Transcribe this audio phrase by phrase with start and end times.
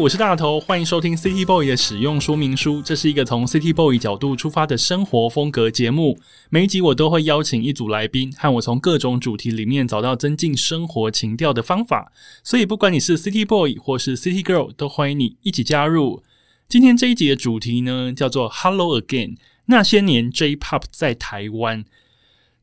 [0.00, 2.80] 我是大头，欢迎收听 City Boy 的使用说明书。
[2.80, 6.18] 这是一个从 City Boy 角度出发的生活风格节目。
[6.48, 12.10] 每一集我都会邀请一组来宾，和我从各种主题里面找到增进生活情调的方法。
[12.42, 16.22] 所以，不管你是 City Boy 或是 City Girl，都欢迎你一起加入。
[16.66, 19.36] 今天这一集的主题呢，叫做 Hello Again。
[19.66, 21.84] 那些年 J-Pop 在台湾，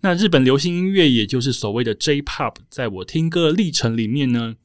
[0.01, 4.55] 那日本流行音乐，也就是所谓的 J-Pop，在我听歌历程里面呢。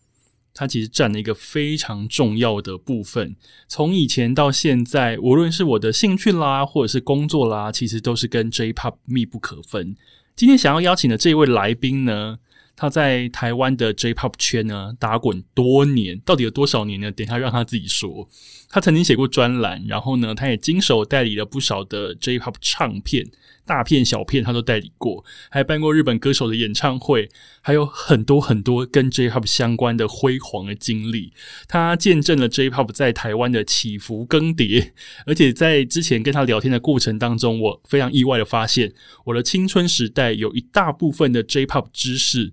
[0.54, 3.34] 它其实占了一个非常重要的部分。
[3.68, 9.96] 从以前到现在，无论是我的兴趣啦，或者是工作啦，其实都是跟 J-Pop 密不可分。
[10.34, 12.38] 今天想要邀请的这位来宾呢？
[12.74, 17.12] 他在台湾的 J-pop 圈呢打滚多年，到底有多少年呢？
[17.12, 18.26] 等一下让他自己说。
[18.70, 23.30] 他曾经写过专栏，然后呢，他也经手代理了不少的 J-pop 唱片，
[23.64, 27.28] 大片小片他都代理过，还办过日本歌手的演唱会，
[27.60, 31.32] 还有很多很多跟 J-pop 相关的辉煌的经历。
[31.68, 34.90] 他见证了 J-pop 在台湾的起伏更迭，
[35.26, 38.92] 而且在之前跟他聊天的过程当中，我非常意外的发现，
[39.26, 42.52] 我的青春时代有一大部分的 J-pop 知识。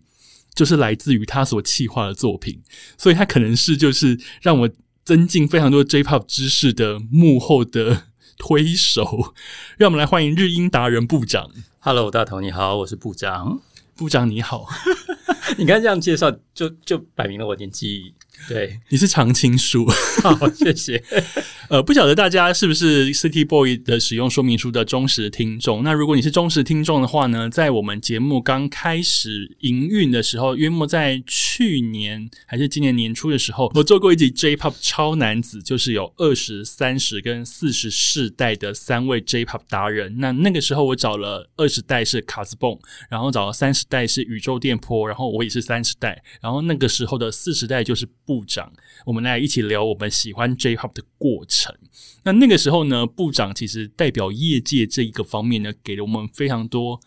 [0.55, 2.59] 就是来自于他所企划的作品，
[2.97, 4.69] 所以他可能是就是让我
[5.05, 8.07] 增进非常多 J-pop 知识的幕后的
[8.39, 9.35] 推手。
[9.77, 11.51] 让我们来欢迎日英达人部长。
[11.77, 13.59] Hello，大头你好，我是部长。
[13.95, 14.65] 部长你好，
[15.59, 18.15] 你刚才这样介绍，就就摆明了我年纪。
[18.47, 19.85] 对，你是常青树，
[20.23, 21.03] 好， 谢谢。
[21.69, 25.83] 呃，不晓得大家是不是 City Boy 的使用说明书的忠实听众？
[25.83, 40.15] 那如果你是忠实听众的话呢，在我们节目刚开始营运的时候，约莫在去年还是今年年初的时候，我做过一集 J-Pop 超男子，就是有二十三十跟四十世代的三位 J-Pop 达人。
[40.17, 42.79] 那那个时候我找了二十代是卡斯蹦，
[43.11, 48.71] 然后找了三十代是宇宙电波，然后我也是三十代，然后那个时候的四十代就是部长，
[49.07, 51.75] 我们来一起聊我们喜欢 J-Pop 的过程。
[52.21, 57.01] 那那个时候呢，部长其实代表业界这一个方面呢，给了我们非常多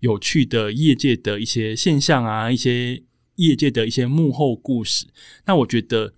[0.00, 3.04] 有趣的业界的一些现象啊，一些
[3.36, 5.06] 业界的一些幕后故事。
[5.44, 6.14] 那我觉得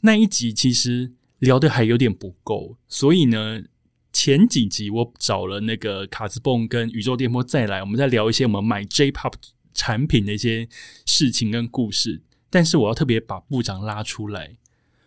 [0.00, 3.62] 那一集其实聊的还有点不够，所以呢，
[4.14, 9.34] 前几集我找了那个卡兹蹦跟宇宙电波再来，我们再聊一些我们买 J-Pop
[9.74, 10.66] 产品的一些
[11.04, 12.22] 事情跟故事。
[12.50, 14.56] 但是我要特别把部长拉出来。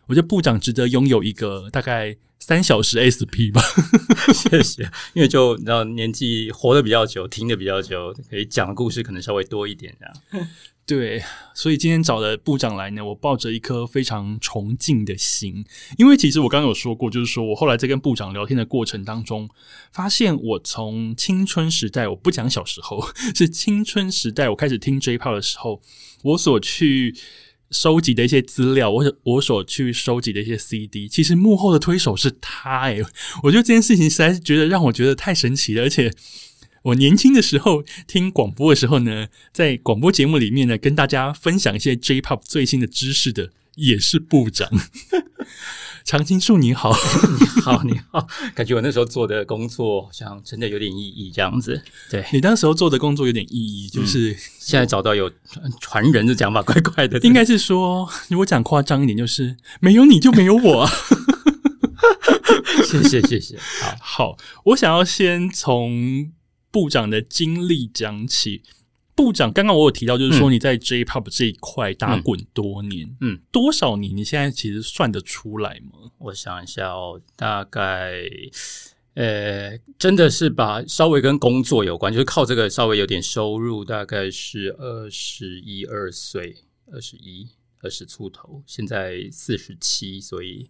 [0.08, 3.62] 我觉得部长值得拥有一个大概三小时 SP 吧，
[4.34, 4.84] 谢谢。
[5.14, 10.48] 因为就你知道年纪活得比较久，听得比较久，可以讲的故事可能稍微多一点这样。
[10.86, 11.24] 对，
[11.56, 15.64] 所以今天找的部长来呢，我抱着一颗非常崇敬的心，
[15.98, 19.50] 因为其实我刚刚有说过，就是说我后来在跟部长聊天的过程当中，
[19.94, 23.02] 发现我从青春时代，我不讲小时候，
[23.34, 25.82] 是青春时代，我开始听 J-Pop 的时候，
[26.24, 27.16] 我所去。
[27.74, 33.00] 收集的一些资料，我我所去收集的一些 CD，其实幕后的推手是他哎，
[33.42, 35.84] 我觉得这件事情实在是觉得让我觉得太神奇了。
[35.84, 36.14] 而且
[36.84, 44.70] 我年轻的时候听广播的时候呢，在广播节目里面呢，跟大家分享一些 J-Pop 最新的知识的，也是部长。
[46.06, 51.82] 常青树你好，你 好你好，感觉我那时候做的工作好像真的有点意义这样子。
[52.10, 55.32] 对你那时候做的工作有点意义，就是现在找到有
[55.80, 57.18] 传人的讲法，怪怪的。
[57.20, 60.90] 应该是说，如果讲夸张一点，就是没有你就没有我。
[62.86, 63.58] 谢谢谢谢，
[64.02, 66.34] 好，好，我想要先从
[66.70, 68.62] 部长的经历讲起。
[69.16, 74.16] 部长，刚刚我有提到，就是说你在 J-Pop 这一块打滚多年，嗯，多少年？
[74.16, 76.10] 你现在其实算得出来吗？
[76.18, 78.24] 我想一下哦，大概，
[79.14, 86.56] 呃，真的是把稍微跟工作有关，就是靠这个稍微有点收入，大概是二十一二岁，
[86.92, 87.48] 二十一
[87.82, 90.70] 二十出头，现在四十七，所以。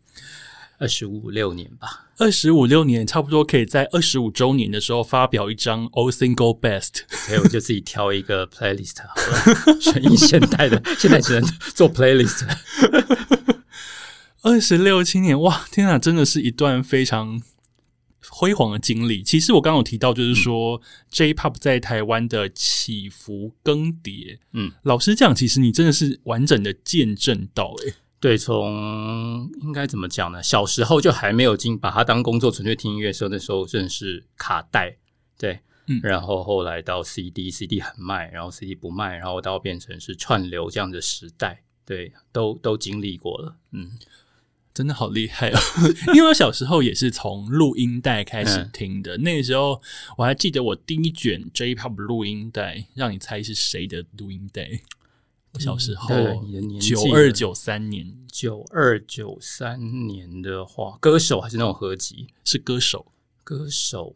[0.79, 8.97] 二十五六年吧，二十五六年差不多可以在二十五周年的时候发表一张 All Single Best，所以我就自己挑一个 Playlist，
[9.79, 12.47] 选一现代的，现在只能做 Playlist。
[14.41, 17.41] 二十六七年，哇，天哪，真的是一段非常
[18.27, 19.23] 辉煌的经历。
[19.23, 20.81] 其实我刚刚有提到，就是说
[21.11, 27.93] J-Pop 在台湾的起伏更迭，嗯，老实讲，其实你真的是完整的见证到，诶。
[28.23, 30.41] 对，从应该怎么讲呢？
[30.41, 34.95] 小时候就还没有经把它当工作，纯粹听音乐的时候，那时候正是卡带。
[35.37, 43.91] 对，嗯然后后来到 CD，CD 很卖，然后 CD 不卖，然后到变成是串流这样的时代，对，都都经历过了，嗯，
[44.73, 45.59] 真的好厉害哦！
[46.15, 49.81] 因为我小时候也是从录音带开始听嗯的，那个时候
[50.17, 54.79] 我还记得我第一卷 J-pop 录音带，让你猜是谁的录音带？
[55.53, 56.09] 我小时候
[56.79, 58.07] 九二九三年。
[58.31, 63.05] 九二九三年的话，歌手还是那种合集，是歌手，
[63.43, 64.15] 歌手。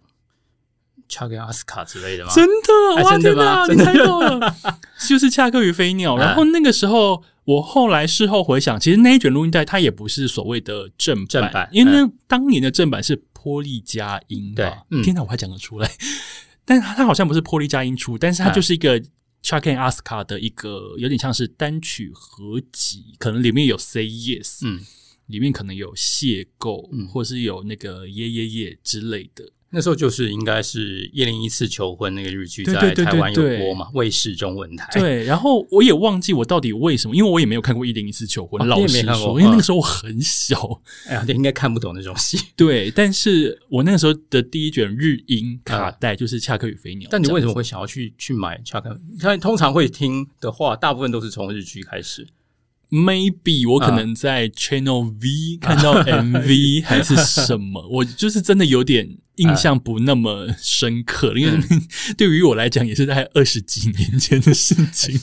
[1.08, 2.34] 恰跟阿斯卡之类的吗？
[2.34, 2.98] 真的？
[2.98, 3.66] 哎哇天真的吗？
[3.68, 4.56] 哪，你猜到了，
[5.08, 6.18] 就是恰克与飞鸟。
[6.18, 14.74] 然后那个时候，我后来事后回想，其实那一卷录音带它也不是所谓的正版，正版因为那当年的正版是波利佳音对
[15.04, 15.90] 天哪，我还讲得出来，
[16.66, 18.54] 但是它它好像不是波利佳音出，但是它嗯。
[18.54, 19.00] 就是一个。
[19.44, 24.82] Chuck and Aska 的一个有点像是单曲合集，可能里面有 Say Yes，嗯，
[25.28, 29.52] 里面可能有邂逅，嗯或是有那个耶耶耶之类的。
[29.70, 34.88] 那时候就是应该是《一零一次求婚》那个日剧在台湾有播嘛，卫视中文台。
[34.94, 40.80] 对，然后我也忘记我到底为什么，因为我也没有看过《一零一次求婚》老实说，因为那个时候我很小。
[41.08, 42.40] 哎呀，应该看不懂那种戏。
[42.56, 47.56] 对，但是我那个时候的第一卷日音卡带就是《恰克与飞鸟》但你为什么么？
[47.56, 48.98] 会想要去去买恰克？
[49.20, 52.26] 他通常会听的话，大部分都是从日剧开始。
[52.90, 61.60] maybe 我可啊能在 Channel V 看到 MV 还是什么，我就是真的有点印象不那么深刻，因为
[62.18, 65.20] 对于我来讲也是在二十几年前的事情。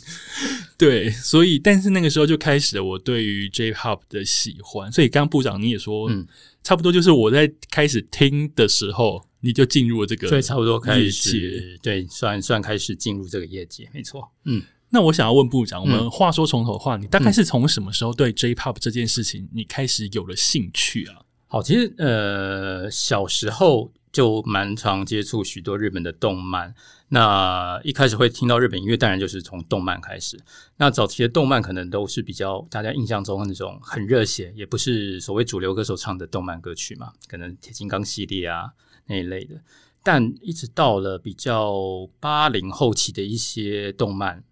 [0.76, 4.90] 对，所以但是那个时候就开始了我对于 J-Pop 的喜欢。
[4.90, 6.26] 所以刚刚部长你也说，嗯
[6.64, 14.31] 差不多就是我在开始听的时候，你就进入了这个，所以差不多开始，对，算算开始进入这个业界，没错。
[14.46, 21.17] 嗯，那我想要问部长，我们嗯话说从头的话，你大概是从什么时候对 J-Pop 这件事情你开始有了兴趣啊？
[21.46, 26.72] 好，其实呃，小时候就蛮常接触许多日本的动漫。
[27.08, 30.40] 那一开始会听到日本音乐，当然就是从动漫开始。
[30.76, 38.72] 那早期的动漫可能都是比较大家印象中的那种很热血，也不是所谓主流歌手唱的动漫歌曲嘛，可能铁金刚系列啊
[39.06, 39.61] 那一类的。
[40.02, 44.44] 但一直到了比较八零后期的一些动漫，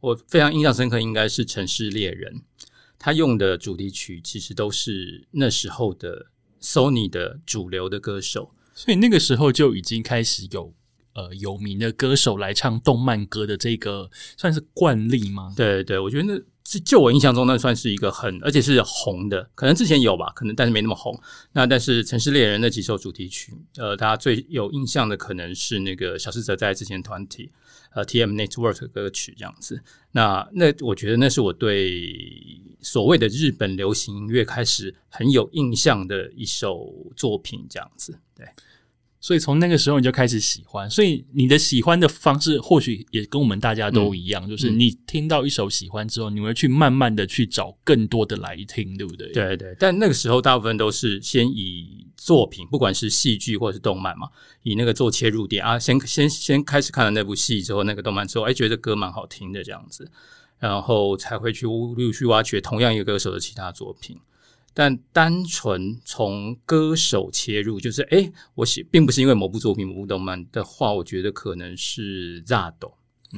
[0.00, 2.34] 我非常印象深刻，应该是《城市猎人》，
[2.98, 6.26] 他用的主题曲其实都是那时候的
[6.60, 8.52] Sony 的主流的歌手。
[8.76, 10.72] 所以那个时候就已经开始有
[11.14, 15.54] 呃有名的歌手来唱动漫歌的这个算是惯例吗？
[15.56, 21.16] 对对，我觉得那就就我印象中，那算是一个很而且是红的，可能之前有吧，可能但是没那么红。
[21.52, 27.52] 那但是《城市猎人》那几首主题曲，呃，大家最有印象的可能是那个小石泽在之前团体
[27.94, 29.80] 呃 TM Network 歌曲这样子。
[30.10, 38.18] 那那我觉得那是我对所谓的日本流行音乐开始很有印象的一首作品这样子。
[38.34, 38.44] 对。
[39.20, 49.32] 所以从那个时候你就开始喜欢，所以你的喜欢的方式或许也跟我们大家都一样，就是你听到一首喜欢之后，你会去慢慢的去找更多的来听，对不对？
[49.32, 54.28] 对对，但那个时候大部分都是先以作品，不管是戏剧或者是动漫嘛，
[54.62, 60.10] 以那个做切入点啊，先先先开始看了那部戏之后，那个动漫之后，哎，觉得歌蛮好听的这样子，
[60.58, 64.18] 然后才会去陆续挖掘同样一个歌手的其他作品。
[64.78, 72.92] 但单纯从歌手切入，就是哎，我喜，并不是因为某部作品、某部动漫的话，我觉得可能是 Zado。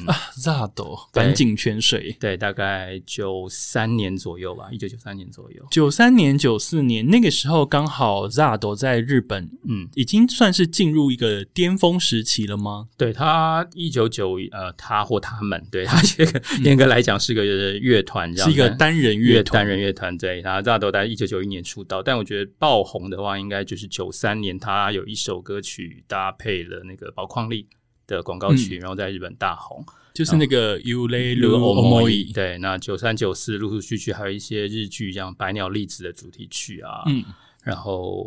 [0.06, 5.66] 啊，Zado 板井泉水，对，大概九三年左右吧，一九九三年左右。
[5.70, 12.88] 九三年、九四年那个时候，刚好 Zado 在日本嗯，已经算是进入一个巅峰时期了吗？
[12.96, 20.16] 对他一九九呃，他或他们，对他这个严格来讲是个乐团，是一个单人乐乐团单人乐团。
[20.18, 27.66] 对，他大都在一九九一年出道，但我觉得爆红的话，应该就是九三年，他有一首歌曲搭配了那个宝矿力
[28.08, 29.86] 的广告曲，然后在日本大红。
[30.12, 37.22] 就是那个 Ule Lu Omoi 对，那九三九四陆陆续续还有一些日剧，像《百鸟粒子》的主题曲啊，嗯，
[37.62, 38.26] 然后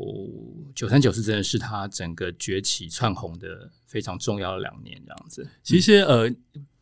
[0.73, 5.45] 九三九四真的是他整个崛起窜红的非常重要的两年，这样子。
[5.63, 6.33] 其实呃，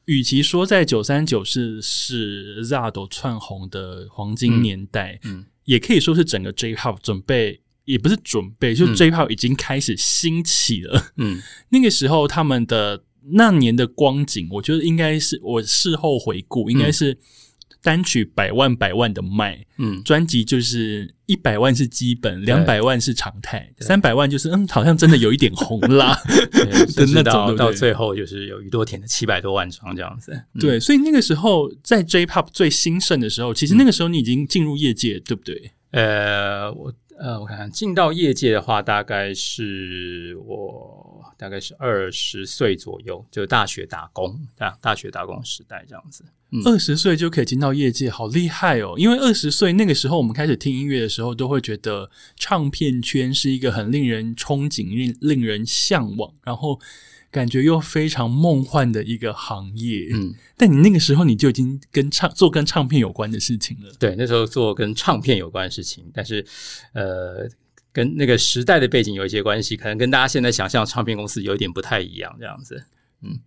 [0.05, 11.11] 与其说在九三九四是 Zado 窜红的黄金年代，嗯，也可以说是整个 J-Hop 准备，也不是准备，就嗯 J-Pop 已经开始兴起了。
[11.17, 17.17] 嗯 那个时候他们的那年的光景，我觉得应该是我事后回顾，应该是
[17.81, 26.15] 单曲百万百万的卖，嗯，专辑就是一百万是基本，两百万是常态，三百万就是嗯，好像真的有一点红啦。
[26.51, 30.31] 对甚至那种到到最后就是有宇多田的七百多万张这样子。
[30.53, 35.71] 嗯对，所以那个时候在 J-Pop 最兴盛的时候，其实那个时候你已经进入业界，对不对？
[35.91, 46.23] 呃，我呃，我看看进到业界的话，大概是我大概是二十岁左右，就大学打工，大大学打工时代这样子。
[46.65, 48.95] 二十岁就可以进到业界，好厉害哦！
[48.97, 56.79] 因为二十岁那个时候，我们开始听音乐的时候，都会觉得唱片圈是一个很令人憧憬、令令人向往，然后
[57.31, 60.09] 感觉又非常梦幻的一个行业。
[60.13, 63.91] 嗯，但你那个时候你就已经跟唱做跟唱片有关的事情了。
[63.99, 66.45] 对，那时候做跟唱片有关的事情，但是
[66.93, 67.49] 呃，
[67.91, 72.83] 跟那个时代的背景有一些关系，可能跟大家现在想象唱片公司有一点不太一样，这样子。
[73.21, 73.39] 嗯。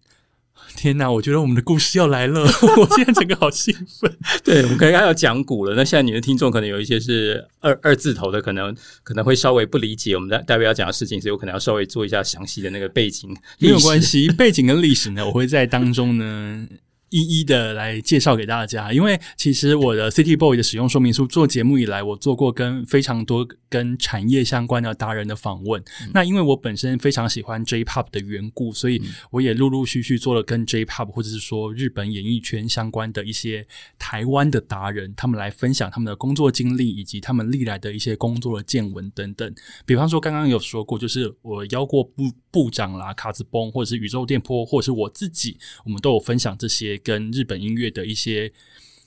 [0.77, 1.11] 天哪！
[1.11, 2.41] 我觉得我们的故事要来了，
[2.77, 4.17] 我现在整个好兴奋。
[4.43, 5.75] 对，我们刚刚要讲股了。
[5.75, 13.35] 那现在你的听众可能有一些是二二字头的，可能可能会稍微不理解我们代表要讲的事情，所以我可能要稍微做一下详细的那个背景。
[13.59, 16.67] 没有 关系，背景跟历史呢，我会在当中呢。
[17.13, 25.85] 一一的来介绍给大家，因为其实我的 City Boy 的使用说明书做节目以来，我做过跟非常多跟产业相关的达人的访问。
[26.15, 33.67] 那因为我本身非常喜欢 J-Pop 的缘故，所以我也陆陆续续做了跟 J-Pop 或者是说日本演艺圈相关的一些
[33.99, 39.55] 台湾的达人，他们来分享他们的工作经历以及他们历来的一些工作的见闻等等。
[39.85, 46.93] 比方说，刚刚有说过，就是我邀过部部长啦、卡兹崩，或者是宇宙电波，或者是我自己，我们都有分享这些。
[46.99, 48.53] 跟日本音乐的一些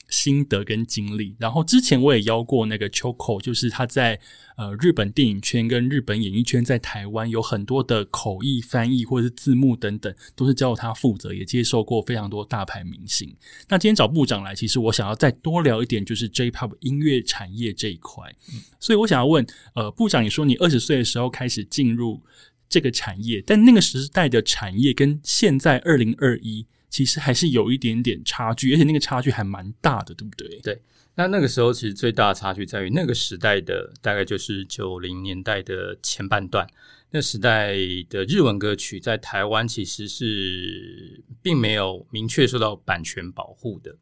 [0.10, 4.20] 心得跟经历，然后之前我也邀过那个 Choco，就是他在
[4.58, 13.36] 呃日本电影圈跟日本演艺圈在台湾有很多的口译翻译或者是字幕等等，都是交他负责，也接受过非常多大牌明星。
[13.70, 18.36] 那今天找部长来，其实我想要再多聊一点，就是 J-Pop 音乐产业这一块。
[18.80, 22.22] 所以我想要问，呃，部长，你说你二十岁的时候开始进入
[22.70, 26.66] 这个产业，但那个时代的产业跟现在二零二一。
[26.88, 30.48] 其实还是有一点点差距，而且那个差距还蛮大的，对不对？
[30.64, 30.82] 对。
[31.16, 36.66] 那那个时候其实最大的差距在于，那个时代的大概就是九零年代的前半段，
[37.12, 37.76] 那时代
[38.08, 43.94] 的日文歌曲在台湾其实是并没有明确受到版权保护的。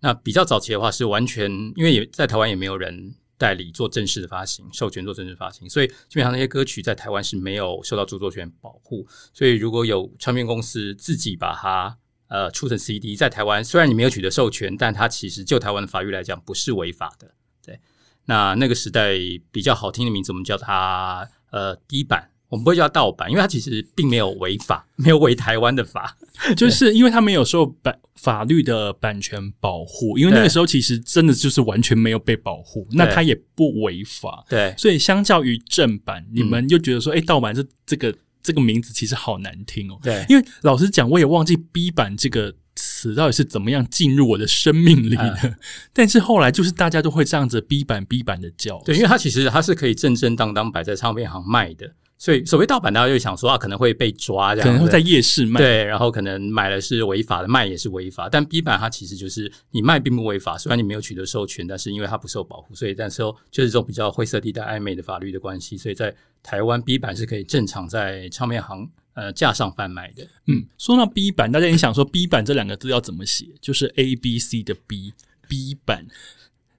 [0.00, 9.06] 那比较早期的话是完全，因为也在台湾也没有人代理做正式的发行，授权做正式发行，所以基本上那些歌曲在台湾是没有受到著作权保护。
[9.32, 17.32] 所以如果有唱片公司自己把它呃，出成 CD 在台湾，虽然你没有取得授权，但它其实就台湾的法律来讲不是违法的。
[17.64, 17.78] 对，
[18.24, 19.12] 那那个时代
[19.52, 26.16] 比较好听的名字，我们叫它呃低版，我们不会叫盗版，因为它其实并没有违法，没有违台湾的法，
[26.56, 34.44] 就是因为它没有受版法律的版权保护，因为那个时候其实真的就是完全没有被保护，那它也不违法。
[34.48, 38.14] 对，所以相较于正版，你们就觉得说，哎，盗版这这个。
[38.46, 45.56] 这个名字其实好难听哦，对，因为老实讲，我也忘记 “B 版”这个词到底是怎么样进入我的生命里的。
[45.94, 51.90] 但是后来就是大家都会这样子 “B 版 B 版”的叫，对，因为它其实它是可以正正当当摆在唱片行卖的。
[52.16, 58.28] 所以所谓盗版，大家就想说啊，可能会被抓，这样可能会在夜市卖，对，然后可能买了是违法的，卖也是违法。
[58.30, 70.24] 但 B 版它其实就是你卖并不违法，虽然你没有取得授权，但是因为它不受保护，所以那时候就是这种比较灰色地带、暧昧的法律的关系，所以在台湾 B 版是可以正常在唱片行呃架上贩卖的。
[70.46, 73.46] 嗯，说到 B 版，大家也想说 B 版这两个字要怎么写？
[73.60, 76.06] 就是 A B C 的 B，B 版。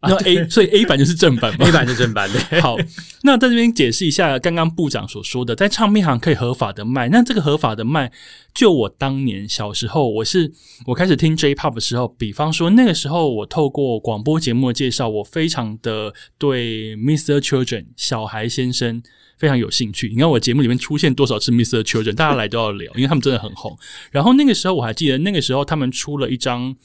[0.08, 2.40] 那 A， 所以 A 版就是正版嘛，A 版是正版的。
[2.62, 2.78] 好，
[3.24, 7.10] 那在这边解释一下，刚刚部长所说的，在唱片行可以合法的卖。
[7.10, 8.12] 那这个合法的卖，
[8.54, 10.52] 就我当年小时候，我是
[10.86, 17.40] 我开始听 J-Pop 的时候，比方说那个时候，我透过广播节目的介绍，我非常的对 Mr.
[17.40, 19.02] Children 小孩先生
[19.38, 20.10] 非常有兴趣。
[20.10, 21.82] 你看我节目里面出现多少次 Mr.
[21.82, 23.78] Children，大家来都要聊，因为他们真的很红。
[24.12, 26.76] 然后那个时候我还记得，那个时候他们出了一张。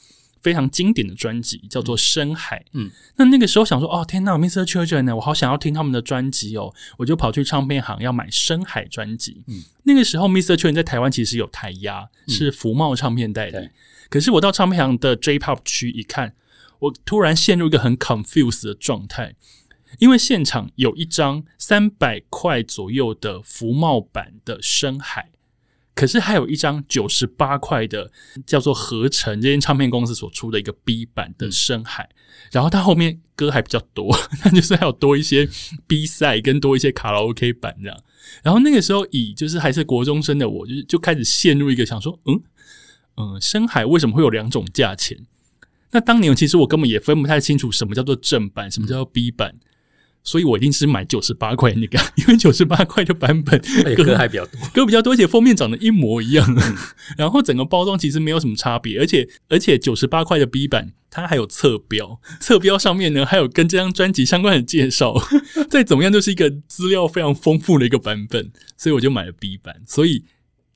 [0.41, 2.59] 非常经典的专辑叫做《深海》。
[2.73, 4.65] 嗯，那那个时候想说，哦天呐，Mr.
[4.65, 9.43] Children 呢，我好想要听他们的专辑哦，我就跑去唱片行要买《深海》专辑。
[9.47, 10.55] 嗯，那个时候 Mr.
[10.55, 13.69] Children 在台湾其实有台压，是福茂唱片代理。
[14.09, 16.33] 可是我到唱片行的 J-Pop 区一看，
[16.79, 19.35] 我突然陷入一个很 confused 的状态，
[19.99, 25.29] 因为现场有一张三百块左右的福茂版的《深海》。
[25.93, 28.11] 可是还有一张九十八块的，
[28.45, 32.09] 叫做合成这间唱片公司所出的一个 B 版的《深海》，
[32.51, 35.47] 然后它后面歌还比较多， 那就是还有多一些
[35.87, 38.03] B 赛跟多一些卡拉 OK 版这样。
[38.41, 42.41] 然后那个时候以就是还是国中生的我，就是就开始陷入一个想说，嗯
[43.17, 45.17] 嗯，《深海》为什么会有两种价钱？
[45.91, 49.55] 那当年其实我根本也分不太清楚什么叫做正版，什么叫做 B 版。
[50.23, 53.59] 所以我一定是买九十八块那个，因为九十八块的版本
[53.95, 56.45] 歌还比较多，歌比较多，而且封面长得一模一样，
[57.17, 65.15] 然后整个包装其实没有什么差别，而且而且九十八块的 B 版它还有侧标，侧标上面呢还有跟这张专辑相关的介绍，
[65.69, 70.23] 再怎么样就是一个资料非常丰富的一个版本，所以我就买了 B 版，所以。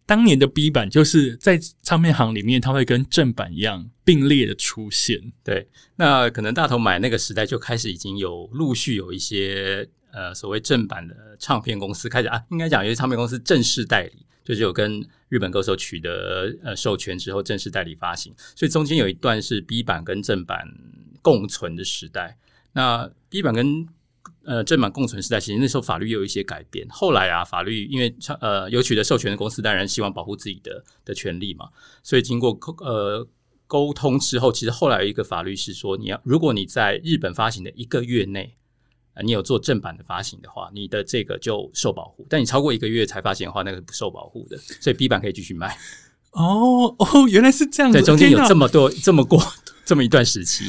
[0.05, 5.31] 当年的 B 版就是在唱片行里面，它会跟正版一样并列的出现。
[5.43, 18.31] 对，那可能大头买那个时代就开始已经有陆续有一些呃所谓正版的唱片公司开始啊，应该讲有些唱片公司正式代理，就是有跟日本歌手取得呃授权之后正式代理发行。
[18.55, 20.67] 所以中间有一段是 B 版跟正版
[21.23, 22.37] 共存的时代。
[22.73, 23.87] 那 B 版跟
[24.45, 26.87] 呃，正版共存时代，其实那时候法律有一些改变。
[26.89, 31.69] 后来啊，法律因为呃有取得授权的公司，当然希望保护自己的的权利嘛。
[32.03, 33.27] 所以经过呃
[33.65, 38.55] 沟通之后，其实后来有一个法律是说，你要如果你在日本发行的一个月内，
[39.15, 42.25] 啊，你有做正版的发行的话，你的这个就受保护。
[42.29, 44.57] 但你超过一个月才发行的话，那个不受保护的。
[44.57, 45.75] 所以 B 版可以继续卖。
[46.33, 47.97] 哦哦，原来是这样子。
[47.97, 49.41] 在中间有这么多这么过
[49.83, 50.65] 这么一段时期。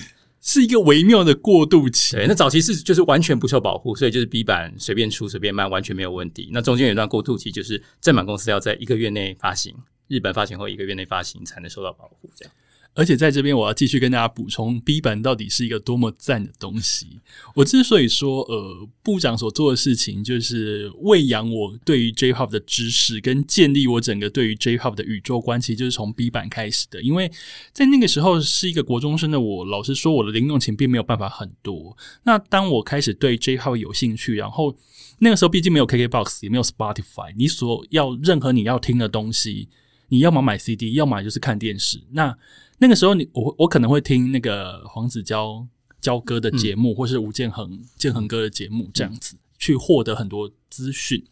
[0.47, 2.15] 是一个微妙的过渡期。
[2.15, 6.49] 对，那早期是就是完全不受保护，所以就是 B 版随便出随便卖，完全没有问题。
[6.53, 9.75] 那中间有一段过渡期，就是正版公司要在一个月内发行，
[10.07, 12.55] 日本发行后一个月内发行才能受到保护，这样。
[12.97, 17.21] 而且在这边，我要继续跟大家补充，B 版到底是一个多么赞的东西。
[17.55, 27.03] 我之所以说，呃，部长所做的事情就是喂养我对于 J-Pop 的知识，跟建立我整个对于 J-Pop 的宇宙观，其实就是从 B 版开始的。
[27.03, 27.31] 因为
[27.75, 31.95] 在那个时候，是一个国中生的我，老实说，我的零用钱并没有办法很多。
[32.23, 34.75] 那当我开始对 J-Pop 有兴趣，然后
[35.19, 39.69] 那个时候毕竟没有 KKBOX，也没有 Spotify，你所要任何你要听的东西，
[40.09, 42.03] 你要么买 CD，要么就是看电视。
[42.13, 42.35] 那
[42.79, 45.67] 那个时候，你我我可能会听那个黄子佼
[46.01, 51.25] 佼哥的节目，或是吴建衡建衡哥的节目，这样子去获得很多资讯。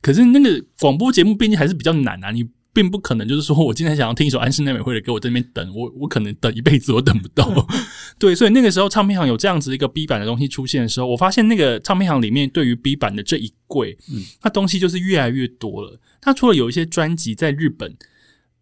[0.00, 7.48] 可是那个广播节目毕竟还是比较难啊，你并不可能就是说我今天想要听一首安室奈美惠的歌，我在那边等我，我可能等一辈子我等不到。
[8.18, 16.00] 对，所以那个时候唱片行有这样子一个 B 版的东西出现的时候，我发现那个唱片行里面对于 B 版的这一柜，嗯，它东西就是越来越多了。
[16.20, 17.96] 它除了有一些专辑在日本。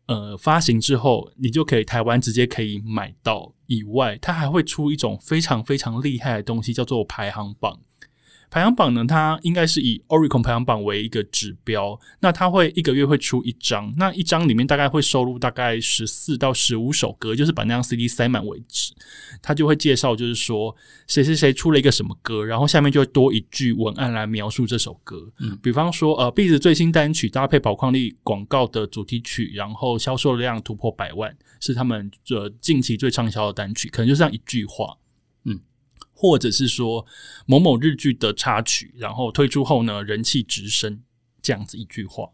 [0.07, 7.81] 呃，发行之后你就可以台湾直接可以买到以外，它还会出一种非常非常厉害的东西，叫做排行榜。
[8.55, 18.95] 排行榜呢，它应该是以 Oricon 排行榜为一个指标，那它会一个月会出一张，那一张里面大概会收录大概十四到十五首歌，就是把那张 CD 塞满为止。
[19.43, 20.73] 它就会介绍，就是说
[21.09, 25.29] 谁谁谁出了一个什么歌，然后下面就会多一句文案来描述这首歌。
[25.41, 34.97] 嗯，比方说，呃，B 子最新单曲搭配宝矿力广告的主题曲，然后销售量突破百万，是他们这近期最畅销的单曲，可能就这样一句话。
[36.25, 37.05] 或者是说
[37.45, 41.03] 某某日剧的插曲，然后推出后呢，人气直升，
[41.43, 42.31] 这样子一句话。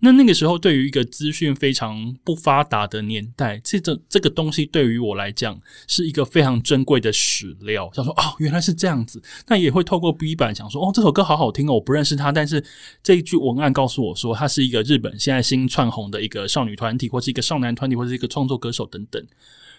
[0.00, 7.88] 那那个时候，对于一个资讯非常不发达的年代，这这这个东西对于我来讲是一个非常珍贵的史料。
[7.94, 9.22] 想说哦，原来是这样子。
[9.46, 12.64] 那也会透过 B 版想说，哦，这首歌好好听哦，我不认识他，但是
[13.04, 19.24] 这一句文案告诉我说，他是一个日本现在新窜红的一个少女团体，或是一个少男团体，或是一个创作歌手等等。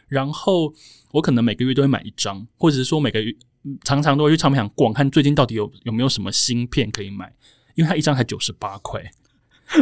[0.07, 0.73] 然后
[1.11, 3.33] 我可能每个月都会买一张，或者是说每个月。
[3.83, 7.33] 常常都会去唱片行逛，看最近到底有有没有什么新片可以买，
[7.75, 9.03] 因为它一张才九十八块。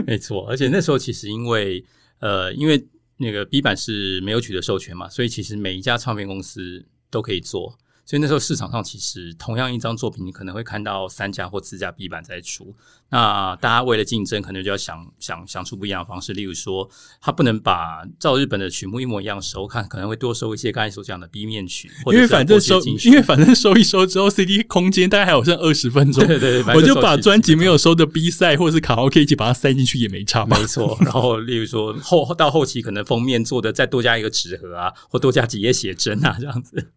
[0.05, 1.83] 没错，而且那时候其实因为
[2.19, 2.85] 呃，因为
[3.17, 7.77] 那个 B 版是没有取得授权嘛，所以其实每一家唱片公司都可以做。
[8.07, 12.73] 所以那时候市场上其实同样一张作品，你可能会看到三家或四家 B 版在出。
[13.09, 16.31] 那大家为了竞争，可能就要想想想出不一样的方式。
[16.31, 16.89] 例如说，
[17.19, 30.97] 他不能把照日本的曲目一模一样收，看可能会多收一些刚才所讲的 B 面曲，因为反正收，因为反正收一收之后，CD 空间大概还有剩二十分钟，对对对，我就把专辑没有收的 B 赛或者是卡拉 OK 一起把它塞进去也没差没错。
[31.01, 36.91] 然后例如说后到后期可能封面做的再多加一个纸盒啊，或多加几页写真啊，这样子。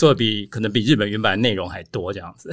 [0.00, 2.50] 做的比可能比日本原版内容还多这样子，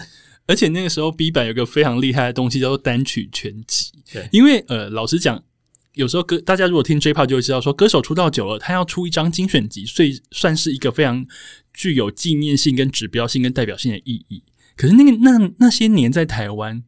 [0.48, 3.94] 而且那个时候 B 版有个非常厉害的东西叫做单曲全集。
[4.12, 5.42] 对，因为呃，老实讲，
[5.94, 11.26] 有时候歌大家如果听 J-Pop 就会知道，说歌手出道久了，他要出一张精选集，所以算是一个非常
[11.74, 14.44] 具有纪念性、跟指标性、跟代表性的意义。
[14.76, 16.84] 可是那个那那些年在台湾。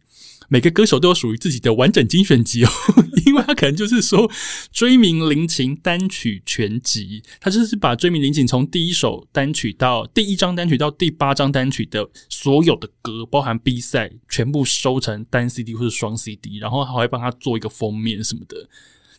[0.49, 2.69] 每个歌手都有属于自己的完整精选集哦，
[3.25, 4.29] 因为他可能就是说
[4.71, 18.67] 追名林琴单曲全集，他就是把追名林琴从第一首单曲到第一张单曲到第八张单曲的所有的歌，包含 B 赛，全部收成单 CD 或者双 CD，然后还会帮他做一个封面什么的。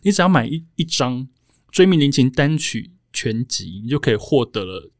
[0.03, 1.27] 你只要买一一张
[1.71, 4.91] 追名林琴单曲全集，你就可以获得了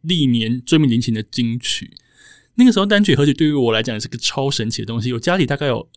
[0.00, 1.90] 历年追名林琴的金曲。
[2.56, 5.88] 那个时候单曲合集对于我来讲是个超神奇的东西，我家里大概有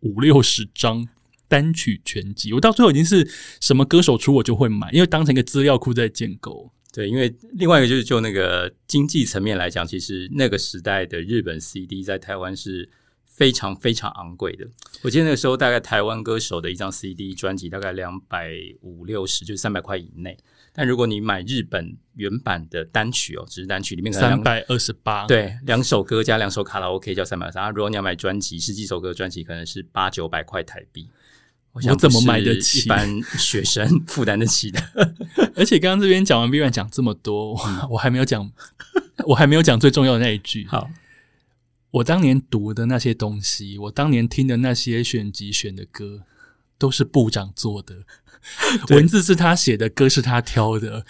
[0.00, 1.06] 五六十张
[1.48, 3.28] 单曲全集，我到最后已经是
[3.60, 6.72] 什么歌手出我就会买，因为当成一个资料库在建构。
[6.92, 12.88] 对，因为另外一个就是就那个经济层面来讲，其实那个时代的日本 CD 在台湾是
[13.26, 14.66] 非常非常昂贵的。
[15.02, 20.38] 我记得那个时候大概台湾歌手的一张 CD 专辑大概两百五六十，就是三百块以内。
[20.76, 27.70] 但如果你买日本原版的单曲哦，只是单曲里面可能三百二十八，对两首歌加两首卡拉 OK 叫三百二十八。
[27.70, 31.08] 如果你要买专辑，十几首歌专辑可能是八九百块台币。
[31.72, 34.80] 我想我怎么买得起一般学生 负担得起的。
[35.56, 38.50] 而且刚刚这边讲完 B 站讲这么多，我我还没有讲，
[39.26, 40.66] 我还没有讲最重要的那一句。
[40.66, 40.90] 好，
[41.90, 46.22] 我当年读的那些东西，我当年听的那些选集选的歌，
[46.78, 47.94] 都是部长做的，
[48.94, 51.04] 文字是他写的，歌是他挑的。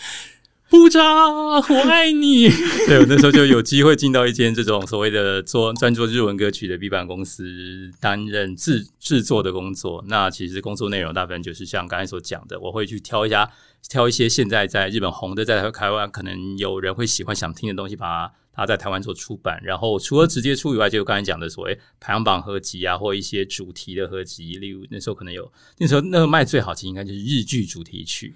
[0.68, 2.48] 部长，我爱你。
[2.88, 10.04] 对我那时候就有机会进到一间这种所谓的做专做日文歌曲的 B 版公司担任制制作的工作。
[10.08, 13.48] 那其实工作内容大部分就是像刚才所讲的，我会去挑一下
[13.88, 19.60] 挑一些现在在日本红的，在台湾可能有人会喜欢想听的东西，把它他在台湾做出版。
[19.62, 28.34] 然后除了直接出以外，就刚才讲的所谓排行榜合集啊，或一些主题的合集，例如那时候可能有那时候那个卖最好，其实应该就是日剧主题曲。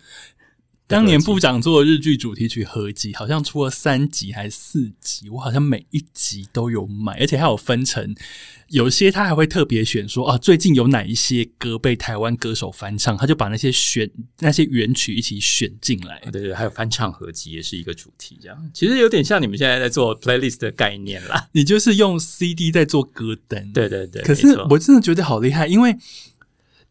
[0.91, 8.13] 当年部长做的日剧主题曲合集，好像出了三集还是四集，我好像每一集都有买，而且还有分成，
[8.71, 16.21] 有些他还会特别选说啊，最近有哪一些歌被台湾歌手翻唱，他就把那些选那些原曲一起选进来。
[16.33, 21.49] 对对，还有翻唱合集也是一个主题，这样其实有点像你们现在在做 playlist 的概念啦。
[21.53, 25.97] 你就是用 CD 在做歌单，对对对，可是我真的觉得好厉害，因为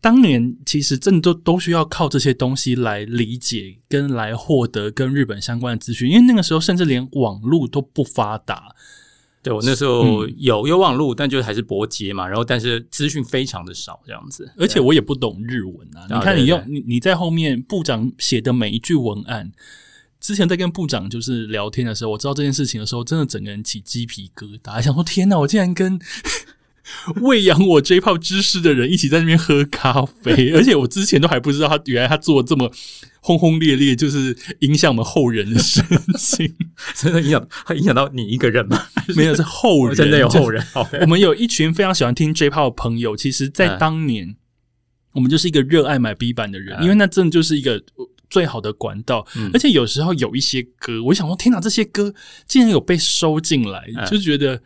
[0.02, 8.74] 当年其实真的都都需要靠这些东西来理解跟来获得跟日本相关的资讯，因为那个时候甚至连网络都不发达。
[9.42, 14.52] 对我那时候有有网路，但就还是拨接嘛，然后但是资讯非常的少，这样子。
[14.58, 16.02] 而且我也不懂日文啊！
[16.10, 19.50] 啊你看，你用你你在后面部长写的每一句文案，
[20.20, 25.98] 之前在跟部长就是聊天的时候，我知道这件事情的时候，真的整个人起鸡皮疙瘩，想说天哪，我竟然跟
[27.22, 32.72] 喂养我 J-pop 知识的人一起在那边喝咖啡， 而且我之前都还不知道他原来他做这么
[33.22, 35.82] 轰轰烈烈，就是影响我们后人的事
[36.18, 36.56] 情，
[36.96, 38.88] 真的影响他影响到你一个人吗？
[39.16, 40.64] 没有是后人，真的有后人。
[41.02, 44.36] 我们有一群非常喜欢听 J-pop 的朋友，其实，在嗯当年，
[45.14, 47.82] 我们就是一个热爱买 B 版的人，嗯因为那真的就是一个
[48.30, 49.26] 最好的管道。
[49.36, 52.14] 嗯而且有时候有一些歌，我想说，天哪，这些歌
[52.48, 54.62] 竟然有被收进来，嗯就觉得。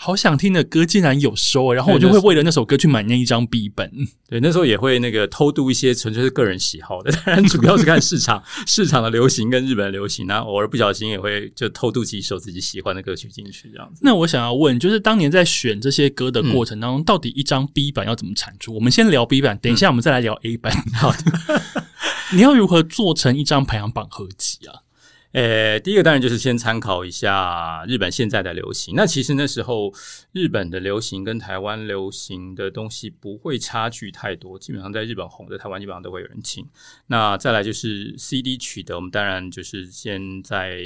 [0.00, 3.90] 好想听的歌竟然有收，然后我就会为了那首歌去买那一张 B 本。
[4.28, 14.00] 对，那时候也会那个偷渡一些纯粹是个人喜好的， 当然主要是看市场 市场的流行跟日本的流行，那偶尔不小心也会就偷渡几首自己喜欢的歌曲进去，这样子。
[14.04, 18.72] 那我想要问，就是当年在选这些歌的过程嗯当中，到底一张 B 版要怎么产出？
[18.74, 20.72] 我们先聊 B 版，等一下我们再来聊 A 版。
[20.94, 21.62] 好的，
[22.32, 24.86] 你要如何做成一张排行榜合集啊？
[25.32, 28.94] 呃，第一个当然就是先参考一下日本现在的流行。
[28.96, 29.92] 那其实那时候
[30.32, 36.66] 日本的流行跟台湾流行的东西不会差距太多，基本上在日本红的，台湾基本上都会有人请。
[37.08, 40.80] 那再来就是 CD 取得，我们当然就是先在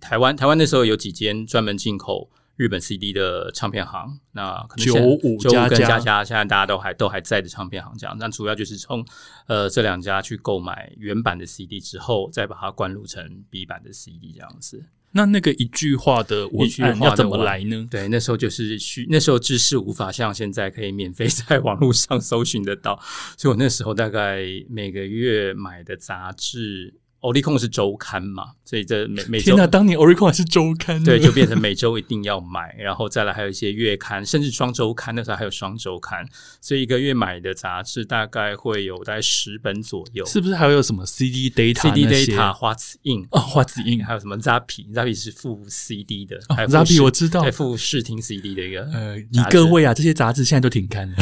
[0.00, 2.30] 台湾，台湾那时候有几间专门进口。
[2.60, 8.14] 日本 CD 的唱片行，那可能现在9595跟加加加加，现在大家都还都还在的唱片行这样。
[8.18, 9.02] 那主要就是从
[9.46, 14.84] 呃这两家去购买原版的 CD 之后，再把它灌录成 B 版的 CD 这样子。
[15.12, 17.88] 那那个一句话的文一句话的案要怎么来呢？
[17.90, 23.00] 对，那时候就是需那时候知识无法像现在可以免费在网络上搜寻得到，
[23.38, 26.99] 所以我那时候大概每个月买的杂志。
[27.20, 36.26] 欧力控是周刊嘛，所以这每每周天哪，当年 Oricon 还是周刊，对，就变成每周一定要买，然后再来还有一些月刊，甚至双周刊，那时候还有双周刊，
[36.60, 40.24] 所以一个月买的杂志大概会有大概十本左右。
[40.24, 48.82] 是不是还有什么 CD data CD data、What's in 哦，花子印还有什么 Zappy，Zappy 是附 CD 的，哦还有附 Zappy 视我知道还附视听 CD 的一个。
[48.92, 51.16] 呃，你各位啊，这些杂志现在都挺刊的，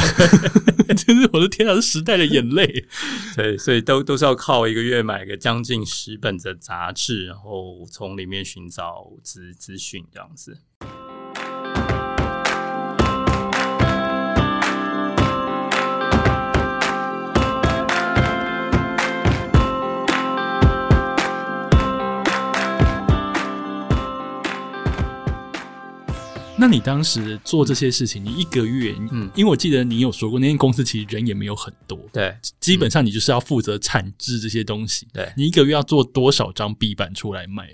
[0.95, 2.85] 真是我的天啊，是时代的眼泪。
[3.35, 10.61] 对，所以都都是要靠一个月买个将近十本的杂志，然后从里面寻找资资讯这样子。
[26.59, 32.35] 那你当时做这些事情，你一个月，嗯嗯，因为我记得你有说过，那间公司其实人也没有很多，对。
[32.59, 35.07] 基本上你就是要负责产制这些东西。
[35.13, 37.69] 对，你一个月要做多少张 B 板出来卖？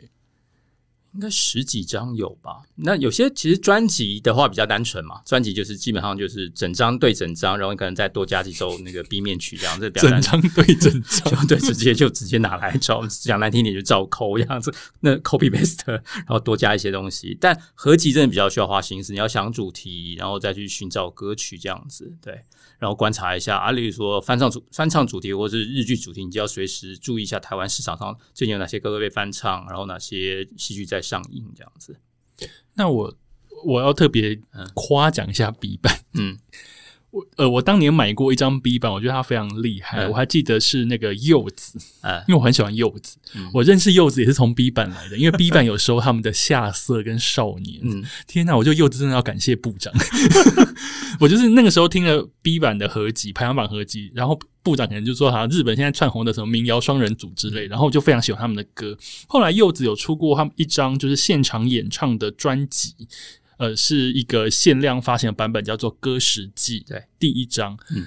[1.16, 2.62] 应该十几张有吧？
[2.76, 17.38] 那有些其实专辑的话比较单纯嘛，专辑就是基本上就是整张对整张，然后你可能再多加几首那个 B 面曲这样子， 整张对整张， 就对，直接就直接拿来照，讲难听点就照抠这样子， 那 copy paste，然后多加一些东西。
[17.40, 22.34] 但合集真的比较需要花心思，你要想主题，然后再去寻找歌曲这样子，对，
[22.78, 31.05] 然后观察一下啊，例如说翻唱主翻唱主题或是日剧主题，你就要随时注意一下台湾市场上最近有哪些歌歌被翻唱，然后哪些戏剧在。
[31.06, 32.00] 上映这样子，
[32.74, 33.18] 那我
[33.64, 34.42] 我要特别
[34.74, 36.38] 夸奖一下 B 版，嗯，
[37.16, 41.80] 我呃，我当年买过一张 B 版，我觉得它非常厉害，我还记得是那个柚子，
[42.28, 43.18] 因为我很喜欢柚子，
[43.54, 49.94] 我认识柚子也是从 B 版来的，因为 B 版有时候他们的下色跟少年，嗯， 天哪，我就柚子真的要感谢部长，
[51.22, 54.38] 我就是那个时候听了 B 版的合集排行榜合集，然后。
[54.66, 58.98] 部长可能就说：“哈，日本现在窜红的什么民谣双人组之类，然后就非常喜欢他们的歌。
[59.28, 62.96] 后来柚子有出过他们一张就是现场演唱的专辑，
[63.58, 66.80] 呃，是一个限量发行的版本，叫做《歌时记》。
[66.88, 67.78] 对，第一张。
[67.96, 68.06] 嗯，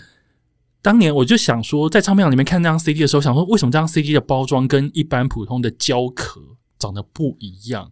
[0.82, 6.40] 当年我就想说，在唱片厂里面看那张 CD 的时候，想说为什么这张 CD 的包装跟一般普通的胶壳
[6.78, 7.90] 长得不一样？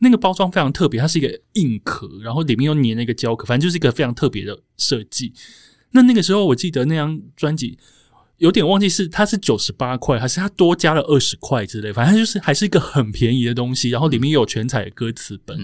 [0.00, 5.32] 那个包装非常特别，它是一个硬壳，然后里面又粘了一个胶壳，反正就是一个非常特别的设计。
[5.92, 7.78] 那那个时候，我记得那张专辑。
[8.36, 13.90] 有点忘记是它是九十八块，还是它多加了二十块之类，反正就是还是一个很便宜的东西。
[13.90, 15.58] 然后里面有全彩的歌词本，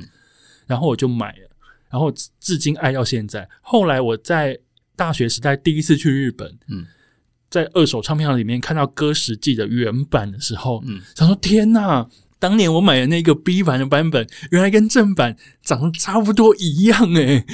[0.66, 1.48] 然后我就买了，
[1.90, 3.48] 然后至今爱到现在。
[3.60, 4.58] 后来我在
[4.96, 6.86] 大学时代第一次去日本，嗯，
[7.50, 12.06] 在二手唱片行里面看到《歌实记》的原版的时候，嗯，想说天呐，
[12.38, 17.44] 当年我买的那个 B 版的版本，原来跟正版长得差不多一样 诶。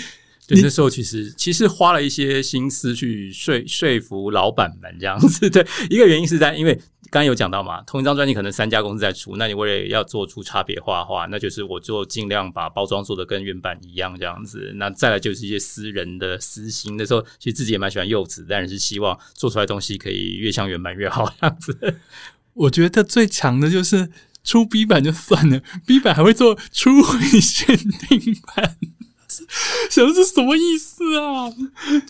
[0.52, 6.76] 那时候其实其实花了一些心思去说说服老板们这样子， 对，一个原因是在因为
[7.10, 14.72] 刚有讲到嘛，同一张专辑可能三家公司在出，那你为了要做出差别化的话，那就是我做尽量把包装做的跟原版一样这样子。
[14.76, 21.98] 那再来就是一些私人的私心那时候，其实自己也蛮喜欢柚子，但是希望做出来东西可以越像原版越好这样子。
[22.54, 24.10] 我觉得最强的就是
[24.44, 28.76] 出 B 版就算了，B 版还会做初回限定版。
[29.88, 31.48] 想是什么意思啊？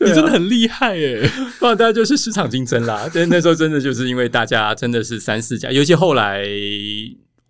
[0.00, 1.30] 你真的很厉害哎！
[1.58, 3.08] 不然大家就是市场竞争啦。
[3.12, 6.44] 但那时候真的就是因为大家真的是三四家，尤其后来。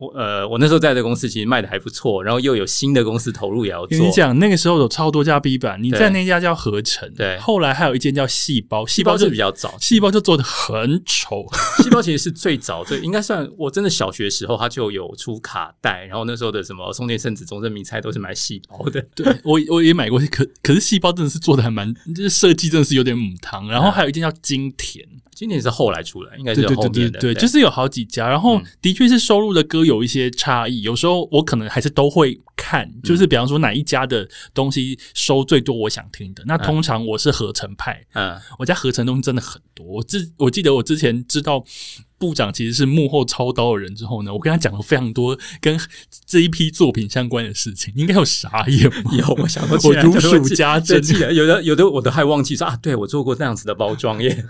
[0.00, 3.98] 我呃，我那时候在的公司其实卖的还不错，然后又有新的公司投入也要做。
[3.98, 11.44] 跟你讲，那个时候有超多家 B 版，你在那家叫合成，对，后来还有一间叫细胞，细胞是比较早，细胞就做的很丑。
[11.84, 19.04] 细胞其实是最早，对应该算我真的小学时候，它就有出卡带，然后那时候的什么松田圣子、中正明菜都是买细胞的。
[19.14, 23.68] 对我我也买过，可可是细胞真的是做的还蛮，就是设计真的是有点母汤。
[23.68, 25.06] 然后还有一间叫金田。
[25.40, 41.64] 今年是后来出来，应该是后面的，对，就是有好几家，然后的确是收录的歌有一些差异，有时候我可能还是都会看，就是比方说哪一家的东西收最多，我想听的，那通常我是合成派，嗯，我家合成东西真的很多，我之我记得我之前知道。
[42.20, 43.92] 部长其实是幕后操刀的人。
[43.96, 45.76] 之后呢，我跟他讲了非常多跟
[46.26, 49.10] 这一批作品相关的事情，应该有傻眼吗？
[49.18, 51.00] 有，我想我如数家珍。
[51.34, 54.44] 有的有的我都还忘记说啊，对我做过那样子的包装耶。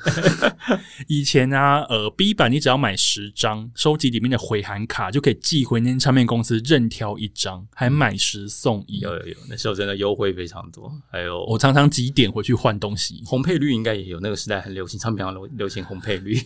[1.07, 8.99] 以前啊，呃，B 版你只要买十张，收集里面的回函卡就可以寄回那唱片公司任挑一张，还买十送一。
[8.99, 10.93] 有有有，那时候真的优惠非常多。
[11.11, 16.41] 还有我常常几点回去换东西，红配绿应该也有，那个时代很流行，唱片行流流行红配绿。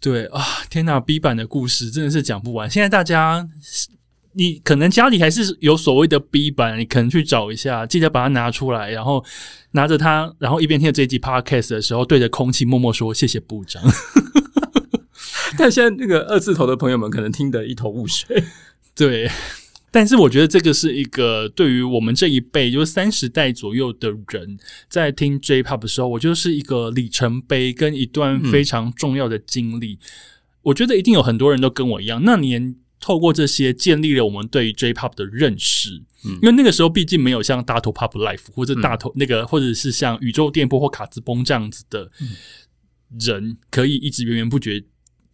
[0.00, 2.70] 对啊，天哪！B 版的故事真的是讲不完。
[2.70, 3.48] 现在大家，
[4.34, 9.24] 你可能家里还是有所谓的 B 版，你可能去找一下，记得把它拿出来，然后
[9.72, 13.82] 拿着它，然后一边听这一集 Podcast 的时候，对着空气默默说谢谢部长。
[15.58, 18.44] 但现在那个二字头的朋友们可能听得一头雾水。
[18.94, 19.30] 对。
[19.96, 24.58] 但是我觉得这个是一个对于我们这一辈，就是三十代左右的人，
[24.90, 29.98] 在听 J-Pop 的时候，我就是一个里程碑跟一段非常重要的经历。
[30.60, 36.02] 我觉得一定有很多人都跟我一样，那年透过这些建立了我们对于 J-Pop 的认识。
[36.26, 42.10] 嗯，因为那个时候毕竟没有像大头 Pop Life 或者大头那个，或者是像宇宙电波或卡兹崩这样子的
[43.18, 44.84] 人，可以一直源源不绝。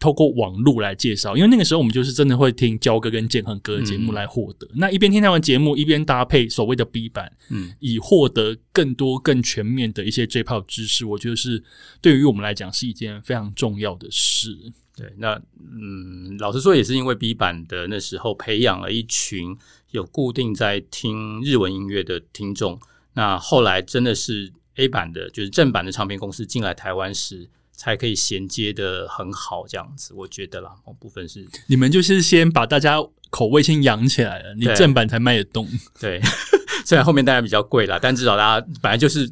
[0.03, 4.69] 透过网络来介绍，因为那个时候我们就是真的会听焦哥跟建恒哥的节目来获得。
[4.75, 11.63] 那一边听他们节目，一边搭配所谓的 B 版，嗯，以获得更多更全面的一些 J-Pop 知识，我觉得是
[12.01, 14.59] 对于我们来讲是一件非常重要的事。
[14.97, 19.57] 对，那嗯，老实说，也是因为 B 版的那时候培养了一群
[19.93, 22.81] 有固定在听日文音乐的听众。
[23.15, 27.49] 那后来真的是 A 版的，就是正版的唱片公司进来台湾时。
[27.75, 31.47] 才可以衔接的很好，这样子，我觉得啦，某部分是。
[31.67, 32.97] 你们就是先把大家
[33.31, 35.69] 口味先养起来了，你正版才卖得动。
[35.99, 36.21] 对，
[36.85, 39.29] 虽然后面大家比较贵啦，但至少大家本来就是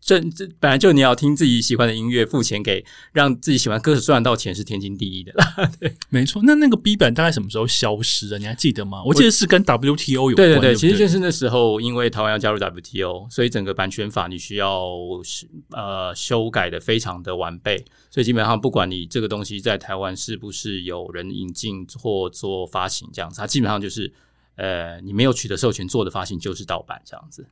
[0.00, 5.70] 正这本来就你要听自己喜欢的音乐，付钱给让自己喜欢的歌手赚到钱是天经地义的啦。
[6.08, 8.38] 没错，那那个 B 版大概什么时候消失的？
[8.38, 9.02] 你还记得吗？
[9.04, 10.36] 我记得是跟 WTO 有关。
[10.36, 14.90] 对对对不其实就是那时候，因为台湾要加入 WTO，所以整个版权法你需要
[15.22, 24.10] 是呃修改的非常的完备，所以基本上不管你这个东西在台湾是不是有人引进或做发行这样子，它基本上就是
[24.56, 27.46] 呃你没有取得授权做的发行就是盗版这样子。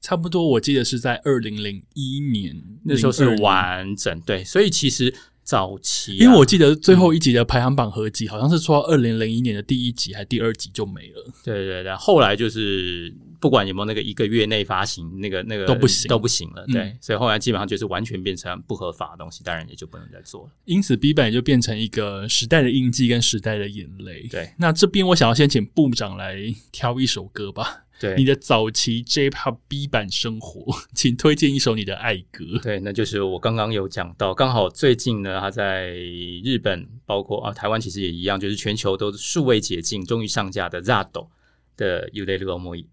[0.00, 11.32] 差不多，我记得是在二零零一年，那时候是完整对，所以其实早期啊、因为我记得最后一集的排行榜合集好像是说二零零一年的第一集还是第二集就没了。
[11.44, 16.64] 对对对，后来就是不管有没有那个一个月内发行，那个那个都不行都不行了。
[16.68, 20.50] 对，嗯所以后来基本上就是完全变成不合法的东西，当然也就不能再做了。
[20.64, 24.26] 因此，B 版也就变成一个时代的印记跟时代的眼泪。
[24.30, 26.38] 对那这边我想要先请部长来
[26.72, 32.44] 挑一首歌吧，对，你的早期 J-Pop B 版生活， 请推荐一首你的爱歌。
[32.62, 35.94] 对，那就是我刚刚有讲到，刚好最近呢，他在
[36.42, 41.28] 日本，包括啊台湾，其实也一样，就是全球都数位解禁，终于上架的 Zado
[41.76, 42.84] 的 u d e l o m o i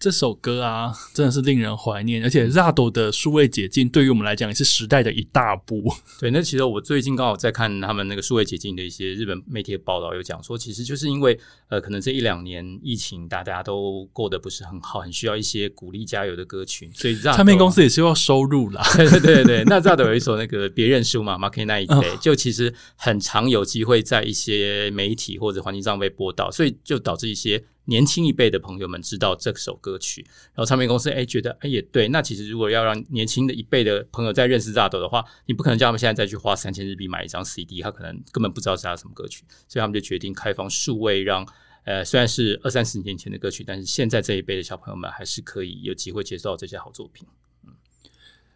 [0.00, 5.84] 这首歌啊，真的是令人怀念，而且 Zado 的数位解禁对于我们来讲也是时代的一大步。
[6.18, 18.82] 对，那其实我最近刚好在看他们那个数位解禁的一些日本媒体的报道，有讲说，其实就是因为呃，可能这一两年疫情，大家都过得不是很好，很需要一些鼓励加油的歌曲，所以唱片公司也是要收入啦。
[18.96, 30.24] 对对对对，那 Zado 有一首那个别认输嘛 m a r k e Night Day，、就其实很常有机会在一些媒体或者环境上被播到，所以就导致一些年轻一辈的朋友们知道这首歌曲，
[30.54, 41.46] 然后唱片公司哎觉得哎也对，那其实如果要让年轻的一辈的朋友再认识 Zado 的话，你不可能叫他们现在再去花三千日币买一张 CD，他可能根本不知道是他什么歌曲，所以他们就决定开放数位让。
[41.84, 47.26] 呃，虽然是二三十年前的歌曲，但是现在这一辈的小朋友们还是可以有机会接受到这些好作品。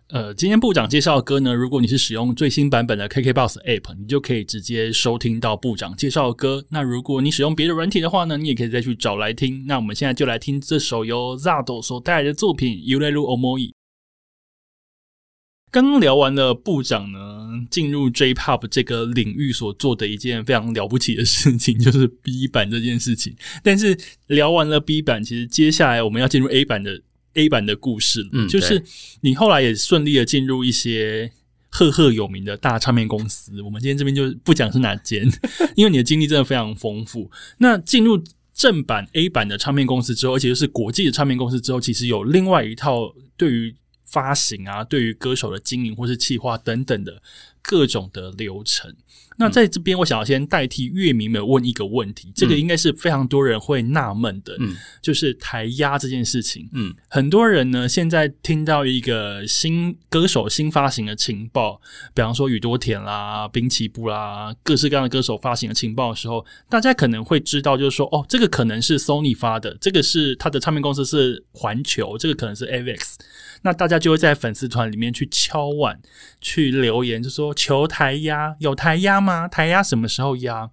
[0.08, 6.62] 呃，今天部长介绍的歌呢，如果你是使用最新版本的 KKBOX App，你就可以直接收听到部长介绍的歌。
[6.68, 9.64] 那如果你使用别的软体的话呢，你也可以再去找来听。
[9.66, 13.60] 那我们现在就来听这首由 Zado 所带来的作品《u l e r u Omoi》。
[15.72, 23.34] 刚刚聊完了部长呢进入 J-Pop 这个领域所做的一件非常了不起的事情，就是 B 版这件事情。
[23.62, 27.00] 但是聊完了 B 版，其实接下来我们要进入 A 版的
[27.34, 28.82] A 版的故事了，嗯就是
[29.20, 31.30] 你后来也顺利的进入一些
[31.68, 33.60] 赫赫有名的大唱片公司。
[33.62, 35.26] 我们今天这边就不讲是哪间，
[35.76, 37.30] 因为你的经历真的非常丰富。
[37.58, 38.22] 那进入
[38.54, 47.20] 正版 A 版的唱片公司之后，而且又是国际的唱片公司之后，其实有另外一套对于发行啊，对于歌手的经营或是企划等等的
[47.64, 48.94] 各种的流程。
[49.36, 54.76] 那在这边，我想要先代替乐迷们问一个问题，这个应该是非常多人会纳闷的，嗯。
[55.02, 56.68] 就是台压这件事情。
[56.72, 56.94] 嗯。
[57.08, 61.80] 很多人呢，现在听到一个新歌手新发行的情报，
[62.14, 73.14] 比方说宇多田啦、滨崎步啦，各式各样的歌手发行的情报的时候，大家可能会知道，就是说，哦，这个可能是 Sony 发的，这个是他的唱片公司是环球，这个可能是 AVEX，
[73.66, 75.98] 那大家就会在粉丝团里面去敲碗、
[76.38, 79.48] 去留言，就说求台压，有台压吗？
[79.48, 80.70] 台压什么时候压？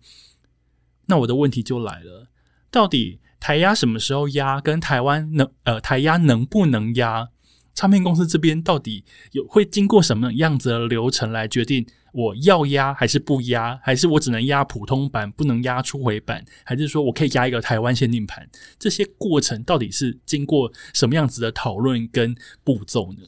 [1.06, 2.27] 那我的问题就来了，
[2.69, 7.30] 到底台压什么时候压，跟台湾能呃台压能不能压？
[7.73, 18.47] 唱片公司这边到底有会经过什么样子的流程来决定我要压还是不压，还是我只能压普通版，不能压出回版，还是说我可以压一个台湾限定盘？
[18.77, 23.19] 这些过程到底是经过什么样子的讨论跟步骤呢？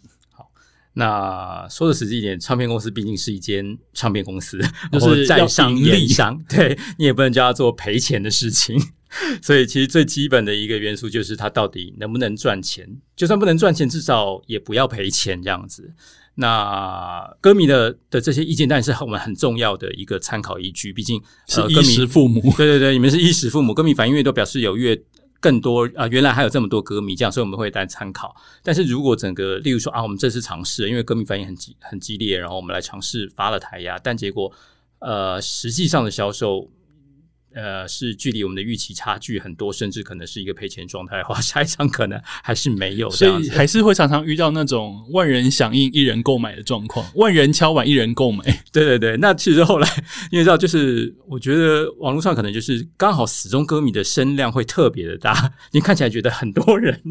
[0.94, 4.60] 那说的实际一点，唱片公司毕竟是一间唱片公司，
[4.94, 8.80] 就是在商言商， 对你也不能叫他做赔钱的事情。
[9.44, 15.94] 所以其实最基本的一个元素就是它到底能不能赚钱，就算不能赚钱，至少也不要赔钱这样子。
[16.36, 20.92] 那歌迷的的这些意见，当然是我们很重要的一个参考依据。
[20.92, 25.00] 毕竟是衣呃歌迷食父母，对对对，你们是衣食父母，歌迷反映越多，表示有越
[25.44, 28.34] 更多啊、原来还有这么多歌迷，这样，所以我们会来参考。
[28.64, 34.50] 但是如果整个，例如说啊，我们这次尝试，因为歌迷反应很激很激烈，然后我们来尝试发了台压，但结果
[35.00, 36.72] 呃，实际上的销售。
[37.54, 43.40] 呃，是距离我们的预期差距很多，甚至可能是一个赔钱状态的话， 下一场可能还是没有这所。
[43.40, 48.44] 以还是会常常遇到那种万人响应一人购买的状况，万人敲碗一人购买。
[48.72, 49.88] 对对对，那其实后来
[50.32, 57.02] 你也知道，就是我觉得网络上可能就是刚好死忠歌迷的声量会特别的大，你看起来觉得很多人，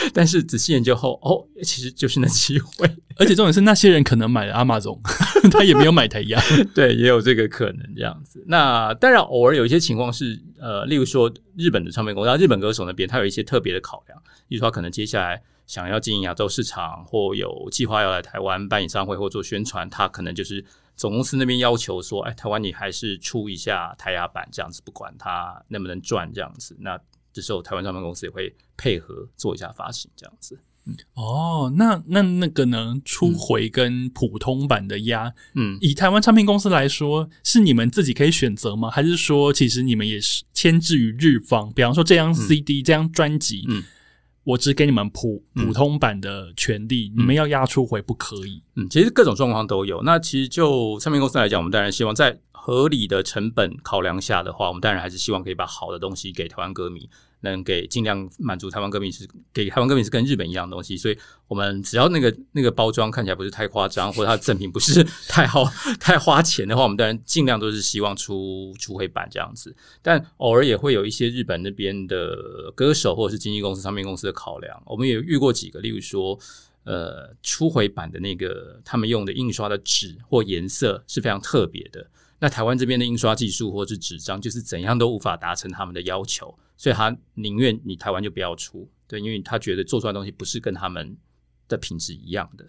[0.14, 4.98] 但是仔细研究后，哦，其实就是那机会， 而且重点是那些人可能买了 Amazon，
[5.50, 6.40] 他也没有买台压。
[6.74, 8.42] 对，也有这个可能这样子。
[8.46, 14.18] 那当然，偶尔有一些情况是呃，例如说日本的唱片公司，日本歌手那边他有一些特别的考量，
[14.48, 20.64] 例如说他可能接下来想要经营亚洲市场，或有计划要来台湾办演唱会或做宣传，他可能就是
[20.96, 26.98] 总公司那边要求说，哎，台湾你还是出一下台亚版这样子，不管他能不能赚这样子，那
[27.38, 30.58] 这时候台湾唱片公司也会配合做一下发行这样子。
[31.14, 32.98] 哦，那那那个呢？
[33.04, 38.90] 初回跟普通版的压，嗯，以台湾唱片公司来说，是你们自己可以选择吗？
[38.90, 41.70] 还是说，其实你们也是牵制于日方？
[41.74, 43.84] 比方说，这张 CD、这张专辑，嗯，
[44.44, 48.62] 我只给你们普普通版的权利，你们要压出回不可以。
[48.76, 50.02] 嗯，其实各种状况都有。
[50.04, 57.10] 那其实就唱片公司来讲，我们当然希望在合理的成本考量下的话，我们当然还是希望可以把好的东西给台湾歌迷。
[57.40, 61.16] 能给尽量满足台湾歌迷是给台湾歌迷是跟日本一样东西，所以
[61.46, 65.64] 我们只要那个那个包装看起来不是太夸张，或者它的赠品不是太好
[66.00, 69.74] 太花钱的话，我们当然尽量都是希望出出回版这样子。
[70.02, 76.36] 但偶尔也会有一些日本那边的歌手或者是经纪公司、唱片公司的考量，我们也遇过几个，例如说
[76.84, 82.10] 呃初回版的那个他们用的印刷的纸或颜色是非常特别的，
[82.40, 86.58] 那台湾这边的印刷技术或是纸张就是怎样都无法达成他们的要求。
[86.78, 91.18] 所以他宁愿你台湾就不要出，对，因为他觉得做出来的东西不是跟他们
[91.66, 92.64] 的品质一样的。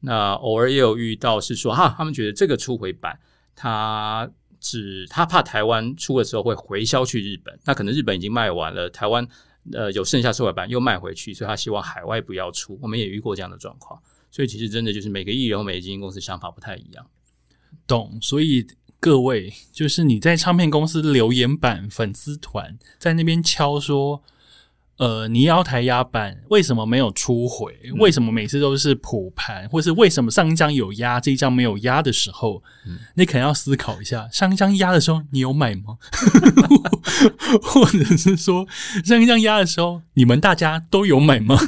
[0.00, 3.16] 那偶尔也有遇到是说，哈，他们觉得这个出回版，
[3.54, 4.28] 他
[4.58, 9.24] 只他怕台湾出的时候会回销去日本，那可能日本已经卖完了，台湾
[9.72, 12.76] 呃有剩下出回版又卖回去，所以他希望海外不要出。
[12.82, 14.02] 我们也遇过这样的状况，
[14.32, 17.06] 所以其实真的就是每个艺人和、每个经纪公司想法不太一样。
[17.86, 18.66] 懂，所以。
[19.04, 24.22] 各位，就是你在唱片公司留言板粉丝团在那边敲说，
[24.96, 27.76] 呃，你要台压板为什么没有出回？
[27.98, 29.68] 为什么每次都是普盘？
[29.68, 32.62] 或是为什么上一张有压，这一张没有压的时候，
[33.16, 35.98] 你可能要思考一下，上一张压的时候你有买吗？
[37.60, 38.66] 或者是说
[39.04, 41.58] 上一张压的时候，你们大家都有买吗？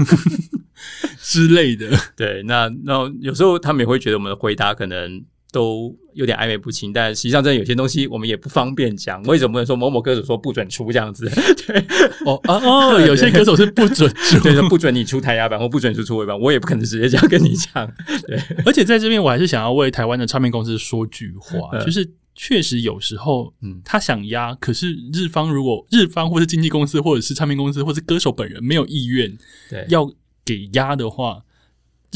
[1.20, 1.95] 之类的。
[2.16, 5.22] 对，那那有时候他们也会觉得我们的回答可能。
[5.57, 9.23] 都有点暧昧不清，但实际上，真的有些东西我们也不方便讲。
[9.23, 11.27] 为什么不能说某某歌手说不准出这样子？
[11.67, 11.79] 对，
[12.27, 17.91] 哦哦哦， 有些歌手是不准出， 对，不准你出台压版或不准出出尾版，我也不可能直接这样跟你讲。
[18.27, 29.35] 对，而且在这边，我还是想要为台湾的唱片公司说句话，就是确实有时候，嗯，他想压，可是日方如果日方或是经纪公司或者是唱片公司或是歌手本人没有意愿，
[29.71, 30.07] 对，要
[30.45, 31.43] 给压的话。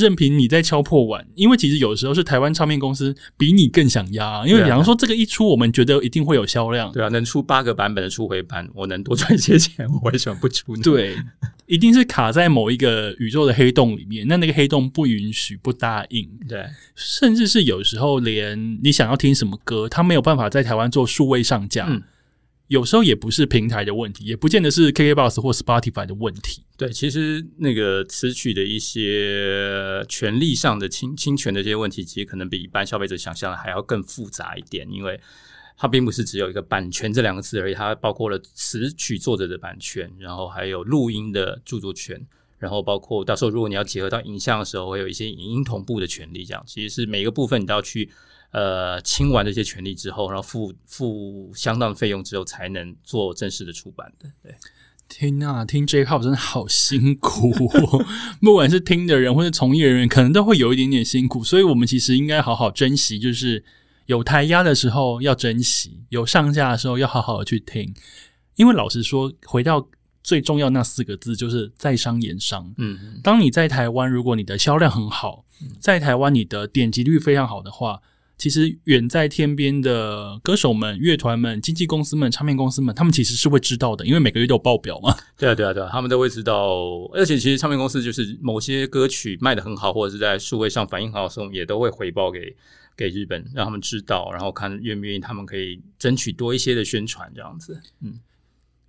[0.01, 10.83] 任凭你在敲破碗，因为其实有时候是台湾唱片公司比你更想压，因为比方说这个一出，我们觉得一定会有销量，对啊，能出八个版本的初回版，我能多赚一些钱，我为什么不出呢？
[10.83, 11.17] 对，
[11.67, 21.89] 一定是卡在某一个宇宙的黑洞里面，那那个黑洞不允许不答应，对，甚至是有时候连你想要听什么歌，他没有办法在台湾做数位上架。
[22.71, 26.63] 有时候也不是平台的问题，也不见得是 KKBOX 或 Spotify 的问题。
[26.77, 35.21] 对，其实那个词曲的一些权利上的侵侵权的这些问题，其实可能比一般消费者想象的还要更复杂一点，因为
[35.77, 42.25] 它并不是只有一个版权这两个字而已，它包括了词曲作者的版权，然后还有录音的著作权，
[42.57, 48.09] 然后包括到时候如果你要结合到影像的时候，会有一些影音同步的权利，这样其实是每个部分你都要去。
[48.53, 54.29] 呃，清完这些权利之后，然后付付相当的费用之后，才能做正式的出版的。
[54.43, 54.53] 对，
[55.09, 57.53] 听啊，听 J Pop 真的好辛苦，
[58.41, 61.45] 不管是听的人或者从业人员，可能都会有一点点辛苦。
[61.45, 63.65] 所以，我们其实应该好好珍惜，就是
[64.07, 67.95] 有台压的时候要珍惜，有上架的时候要好好的去听。
[68.57, 69.89] 因为老实说，回到
[70.25, 72.75] 最重要那四个字，就是在商言商。
[72.79, 75.45] 嗯，当你在台湾，如果你的销量很好，
[75.79, 78.01] 在台湾你的点击率非常好的话。
[78.41, 85.15] 其实远在天边的歌手们、乐团们、经纪公司们、唱片公司们，他们其实是会知道的，因为每个月都有报表嘛。
[85.37, 86.75] 对啊，对啊，对啊，他们都会知道。
[87.13, 92.57] 而且，其实唱片公司就是某些歌曲卖的很好，或者是在数位上反应好的时候，也都会回报给
[92.97, 97.79] 给日本，让他们知道，然后看愿不愿意，他们可以争取多一些的宣传，这样子。
[98.01, 98.19] 嗯。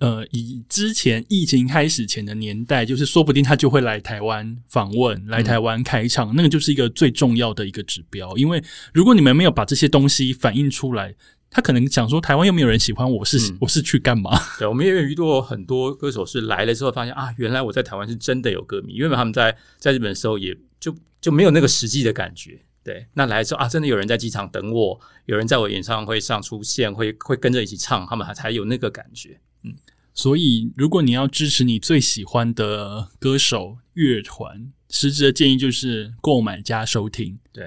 [0.01, 8.35] 呃，以之前疫情开始前的年代，就是说不定他就会来台湾访问，来台湾开唱，那个就是一个最重要的一个指标。
[8.35, 8.63] 因为
[8.95, 11.13] 如果你们没有把这些东西反映出来，
[11.51, 14.31] 他可能想说台湾又没有人喜欢我，是我是去干嘛？
[14.57, 22.59] 对，我们也遇到很多歌手是来了之后发现啊，原来我在台湾是真的有歌迷，因为他们在在日本的时候也就就没有那个实际的感觉。
[22.83, 29.39] 对，那来之后啊，真的有人在机场等我，有人在我演唱会上出现，会会跟着一起唱，他们才有那个感觉。
[29.63, 29.73] 嗯。
[30.13, 37.39] 所以，如果你要支持你最喜欢的歌手、乐团，实质的建议就是购买加收听。
[37.53, 37.65] 对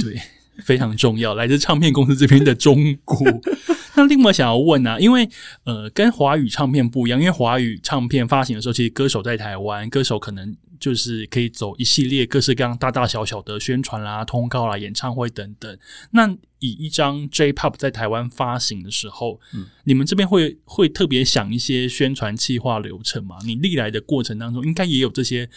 [0.00, 0.18] 对，
[0.64, 1.34] 非常重要。
[1.34, 3.16] 来自唱片公司这边的忠告。
[3.94, 5.28] 那另外想要问啊，因为
[5.64, 15.78] 呃，跟华语唱片不一样，因为华语唱片发行的时候，其实歌手在台湾，歌手可能就是可以走一系列各式各样大大小小的宣传啦、通告啦、演唱会等等。
[16.12, 16.28] 那
[16.58, 23.36] 以一张 J-Pop 在台湾发行的时候，嗯，你们这边会会特别想一些宣传企划流程吗？
[23.44, 25.48] 你历来的过程当中，应该也有这些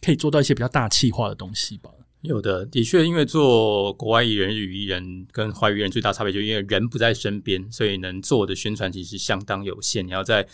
[0.00, 1.90] 可以做到一些比较大气化的东西吧？
[2.22, 10.06] 有的，的确，因为做国外艺人、日语艺人跟华语艺人最大差别，就因为人不在身边，所以能做的宣传其实相当有限。
[10.06, 10.46] 你要在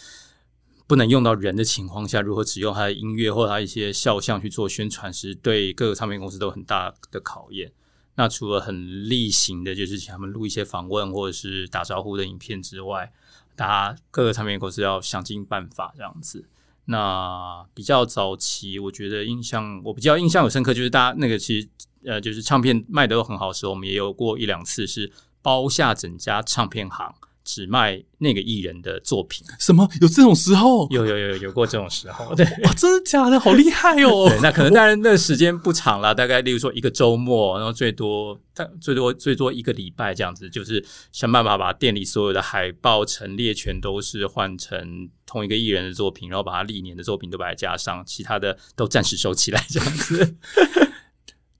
[0.86, 7.72] 不能用到人的情况下，如何只用他的音乐或他一些肖像去做宣传，是对各个唱片公司都很大的考验。
[8.14, 13.12] 那除了很例行的，就是请他们录一些访问或者是打招呼的影片之外，
[13.56, 16.48] 大家各个唱片公司要想尽办法这样子。
[16.87, 21.68] 那比较早期，我觉得印象我比较印象有深刻，就是大家那个其实
[22.05, 25.12] 呃，就是唱片卖的都很好的时候，我们也有过一两次是
[25.43, 27.14] 包下整家唱片行。
[27.47, 30.88] 只卖那个艺人的作品，什么有这种时候？
[30.90, 33.38] 有有有有过这种时候， 对，哇，真的假的？
[33.38, 34.28] 好厉害哦！
[34.28, 50.34] 对，那可能当然那时间不长了，大概例如说一个周末，然后最多但最多最多一个礼拜这样子，就是想办法把店里所有的海报陈列全都是换成同一个艺人的作品，然后把他历年的作品都把它加上，其他的都暂时收起来这样子。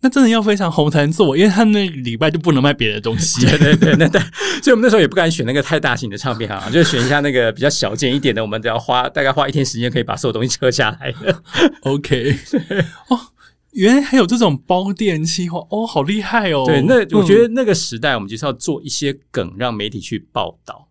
[0.03, 3.44] 那真的要非常红才能做，因为他那礼拜就不能卖别的东西。
[3.49, 4.20] 对对对，那对，
[4.62, 8.42] 所以我们那时候也不敢选那个太大型的唱片行，就选一下那个比较小件一点的。
[8.42, 11.14] 我们只要花大概花一天时间，可以把所有东西撤下来。
[11.82, 12.36] OK，
[13.09, 13.18] 哦，
[13.72, 16.64] 原来还有这种包店计划，哦，好厉害哦。
[16.66, 20.86] 对，那我觉得那个时代，我们就是要做一些梗，让媒体去报道。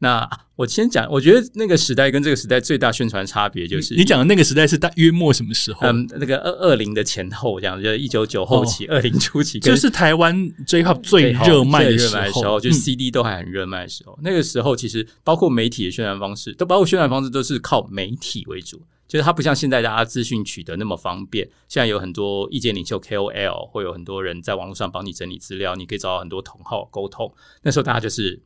[0.00, 0.08] 对。
[0.08, 5.86] 那我先讲，我觉得那个时代跟这个时代最大宣传差别就是，你讲的那个时代是大约末什么时候？
[5.86, 10.34] 嗯，那个二二零的前后，这样就一九九后期，二零初期， 就是台湾
[10.66, 14.18] J-pop 最热卖的时候，就 CD 都还很热卖的时候。
[14.22, 21.48] 那个时候其实包括媒体的宣传方式，都包括宣传方式都是靠媒体为主，就是它不像现在大家资讯取得那么方便。
[21.68, 27.32] 现在有很多意见领袖 KOL，会有很多人在网络上帮你整理资料，你可以找到很多同好沟通。
[27.62, 28.42] 那时候大家就是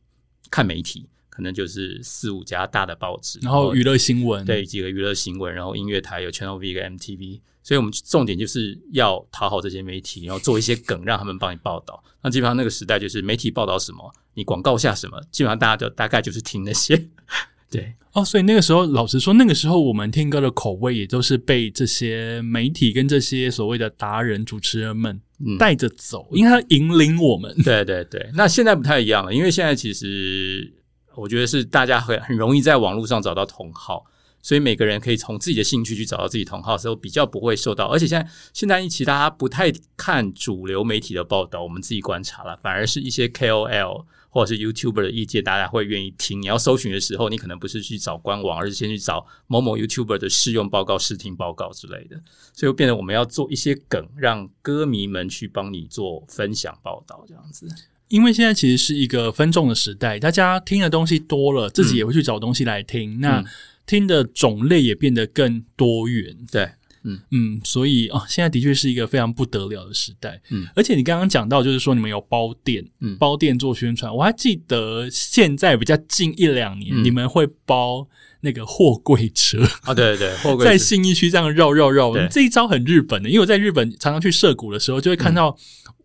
[0.51, 1.09] 看媒体。
[1.33, 12.03] 可能就是四五家大的报纸，然后娱乐新闻，对几个娱乐新闻，然后音乐台有 Channel V 跟 MTV，所以我们重点就是要讨好这些媒体，然后做一些梗让他们帮你报道。
[12.21, 17.09] 那基本上那个时代就是媒体报道什么，你广告下什么，基本上大家就大概就是听那些。
[17.71, 25.19] 对哦，所以那个时候老实说，那个时候我们听歌的口味也都是被这些媒体跟这些所谓的达人主持人们
[25.57, 27.51] 带着走，因为他引领我们。
[27.63, 30.71] 对对对，那现在不太一样了，因为现在其实。
[31.15, 34.05] 我觉得是大家很很容易在网络上找到同好，
[34.41, 37.87] 所以每个人可以从自己的兴趣去找到自己同好，时候比较不会受到。
[37.87, 46.41] 而且现在现在一起大家不太看主流媒体的报道，我们自己观察了，反而是一些 KOL 或者是 YouTuber 的意见，大家会愿意听。
[46.41, 52.19] 你要搜寻的时候，你可能不是去找官网，而是先去找某某 YouTuber 的试用报告、试听报告之类的。
[52.51, 57.67] 所以变得我们要做一些梗，让歌迷们去帮你做分享报道，这样子。
[58.13, 63.19] 因为现在其实是一个分众的时代，大家听的东西多了，自己也会去找东西来听。
[63.19, 63.43] 那
[63.87, 66.37] 听的种类也变得更多元。
[66.51, 66.69] 对，
[67.05, 70.39] 嗯嗯，所以啊，现在的确是一个非常不得了的时代。
[70.51, 74.15] 嗯，而且你刚刚讲到，就是说你们有包店，嗯，包店做宣传。
[74.15, 78.07] 我还记得现在比较近一两年，你们会包
[78.41, 82.15] 那个货柜车啊，对对对， 货柜在信义区这样绕绕绕。
[82.27, 85.57] 这一招很日本的，因为我在日本常常去涉谷的时候，就会看到。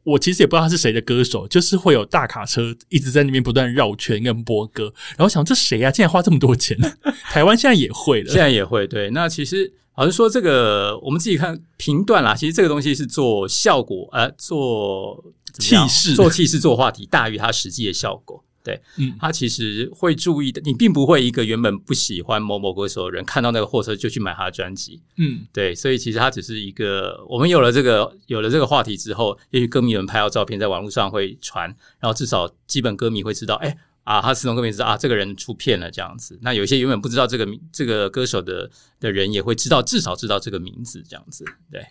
[0.09, 5.91] 我其实也不知道他是谁的歌手，就是会有大卡车一直在那边不断绕圈跟播歌，然后想这谁呀？
[5.91, 6.77] 竟然花这么多钱？
[7.31, 8.87] 台湾现在也会了，现在也会。
[8.87, 15.23] 对，那其实好像说，这个我们自己看评断啦，其实这个东西是做效果，呃，做
[15.59, 18.43] 气势，做气势，做话题大于它实际的效果。
[18.69, 20.61] 对，嗯，他其实会注意的。
[20.63, 25.01] 你并不会一个原本不喜欢某某歌手的人，看到那个货车就去买他的专辑。
[25.17, 36.39] 嗯，对，所以其实他只是一个，我们有了这个有了这个话题之后，也许歌迷有人拍到照片在网络上会传，然后至少基本歌迷会知道，哎啊，他自动歌迷知道啊，这个人出片了这样子。
[36.43, 41.43] 那有些原本不知道这个名这个歌手的的人，也会知道，至少知道这个名字这样子。
[41.73, 41.83] 对，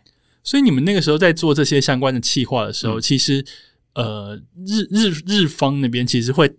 [0.43, 3.43] 所以你们那个时候在做这些相关的企划的时候，其实
[3.95, 6.55] 呃，日日日方那边其实会。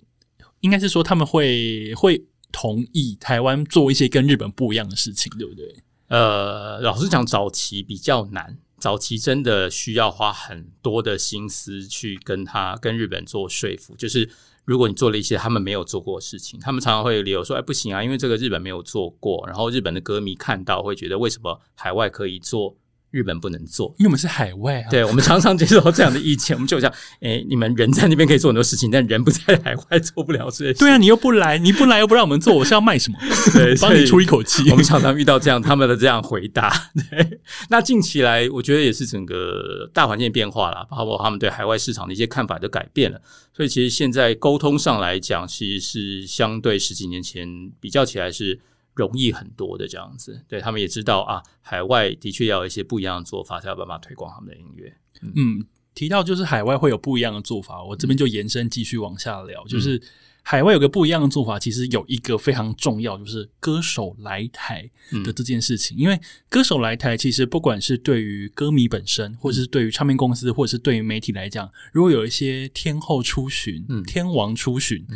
[0.61, 5.75] 应该是说他们会会同意台湾做一些跟日本不一样的事情，对不对？
[6.09, 13.95] 呃，老实讲，早期比较难，早期真的需要花很多的心思去跟他跟日本做说服。
[13.97, 14.29] 就是
[14.65, 22.75] 如果你做了一些他们没有做过的事情，他们常常会理由说：“哎，不行啊，因为这个日本没有做过。”然后日本的歌迷看到会觉得，为什么海外可以做
[23.11, 23.95] 日本不能做。
[23.99, 24.91] 因为我们是海外啊。
[24.91, 30.79] 对，我们常常接受到这样的意见，我们就想， 哎，你们人在那边可以做很多事情，但人不在海外做不了这些事。
[30.79, 33.19] 对啊，你又不来，你不来又不让我们做，我是要卖什么？
[33.55, 34.71] 对， 帮你出一口气。
[34.71, 36.73] 我们常常遇到这样他们的这样回答。
[37.11, 37.41] 对，
[37.71, 43.21] 那近期来，我觉得也是整个大环境变化了，包括他们对海外市场的一些看法都改变了。
[43.55, 47.49] 所以其实现在沟通上来讲，其实是相对十几年前
[47.81, 48.61] 比较起来是
[48.99, 50.45] 容易很多的这样子。
[50.49, 54.93] 对他们也知道啊，海外的确要有一些不一样的做法，才有办法推广他们的音乐。
[55.23, 60.01] 嗯，提到就是海外会有不一样的做法，我这边就延伸继续往下聊，就是
[60.43, 64.91] 海外有个不一样的做法，其实有一个非常重要，就是歌手来台
[65.25, 65.97] 的这件事情。
[65.97, 66.19] 因为
[66.49, 75.07] 歌手来台，其实不管是对于歌迷本身，或者是对于唱片公司，或者是对于媒体来讲，如果有一些天后出巡、天王出巡，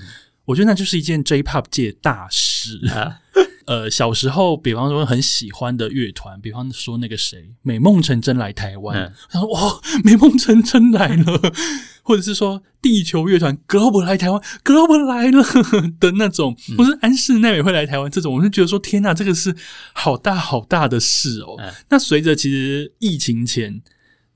[0.47, 2.86] 我觉得那就是一件 J-Pop 界大事。
[2.88, 3.20] 啊。
[3.64, 11.40] 呃，小时候，比方说很喜欢的乐团，比方说那个谁，美梦成真来台湾，他说哇，美梦成真来了，
[12.03, 15.45] 或者是说地球乐团 Global 来台湾，Global 来了。
[16.01, 19.55] 的那种，或是安室奈美惠来台湾这种，我就觉得说天哪，这个是
[19.93, 21.57] 好大好大的事哦。
[21.88, 23.80] 那随着其实疫情前，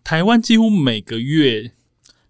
[0.05, 1.73] 台湾几乎每个月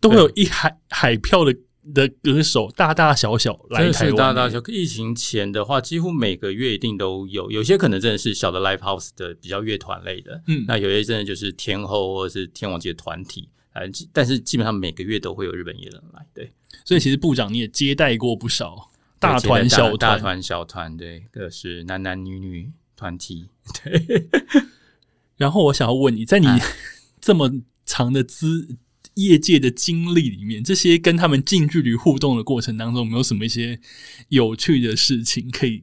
[0.00, 1.54] 都会有一海海票的。
[1.94, 7.50] 的歌手大大小小来台湾，大大小疫情前的话，几乎每个月一定都有。
[7.50, 13.82] 有些可能真的是小的 live house 的比较乐团类的，嗯，那有些真的就是天后或者是天王级的团体，呃，
[14.12, 16.26] 但是基本上每个月都会有日本艺人来。
[16.34, 16.52] 对，
[16.84, 23.48] 所以其实部长你也接待过不少大团小团，大团小团，对，各是男男女女团体。
[23.82, 24.28] 对，
[25.36, 26.46] 然后我想要问你在你
[27.20, 27.50] 这么
[27.84, 28.76] 长的资。
[29.16, 33.78] 业界的经历里面，这些跟他们近距离互动的过程当中，有没有什么一些
[34.28, 35.82] 有趣的事情可以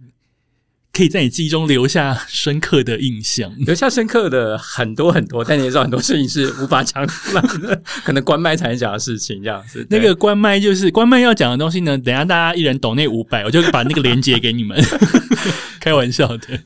[0.91, 3.51] 可以在你记忆中留下深刻的印象？
[3.65, 9.85] 留下深刻的很多很多，但你也知道很多事情是无法讲出来的，可能关麦才能讲的事情这样子。
[9.89, 14.79] 那个关麦就是关麦要讲的东西呢，等下大家一人抖那五百，我就把那个链接给你们。
[15.81, 16.59] 开玩笑的。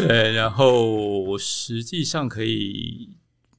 [0.08, 3.10] 对，然后实际上可以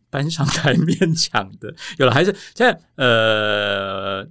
[0.09, 4.27] 搬上台面讲的， 有了还是现在呃，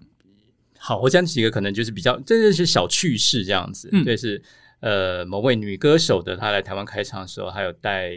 [0.78, 4.42] 好，我讲几个可能就是比较真的是小趣事这样子，对，是
[4.80, 8.12] 呃某位女歌手的，她来台湾开唱的时候，还有带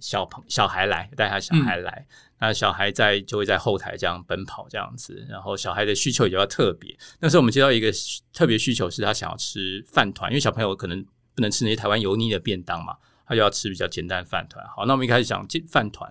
[0.00, 2.06] 小朋小孩来，带她小孩来，
[2.40, 7.90] 那小孩在就会在后台这样奔跑这样子，然后小孩的需求比较特别，那时候我们接到一个
[8.32, 11.04] 特别需求是他想要吃饭团，因为小朋友可能
[11.34, 12.96] 不能吃那些台湾油腻的便当嘛。
[13.26, 16.10] 他就要吃比较简单饭团，好，那我们一开始想饭团，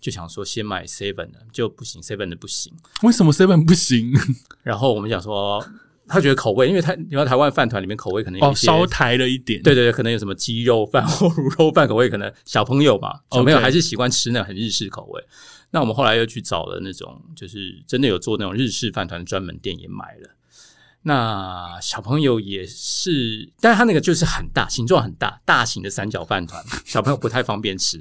[0.00, 4.12] 就想说先买 seven 的就不行，seven 的不行，为什么 seven 不行？
[4.62, 5.64] 然后我们想说，
[6.06, 15.24] 他觉得口味，因为他你看台湾饭团里面口味可能有稍抬了一点，对对对，可能有什么鸡肉饭或卤肉饭口味，可能小朋友嘛，小朋友还是喜欢吃那种很日式口味。
[15.70, 20.28] 那我们后来又去找了那种，就是真的有做那种日式饭团专门店，也买了。
[21.02, 27.96] 那小朋友也是，但是他那个就是很大，形状很大，大型的三角饭团， 小朋友不太方便吃。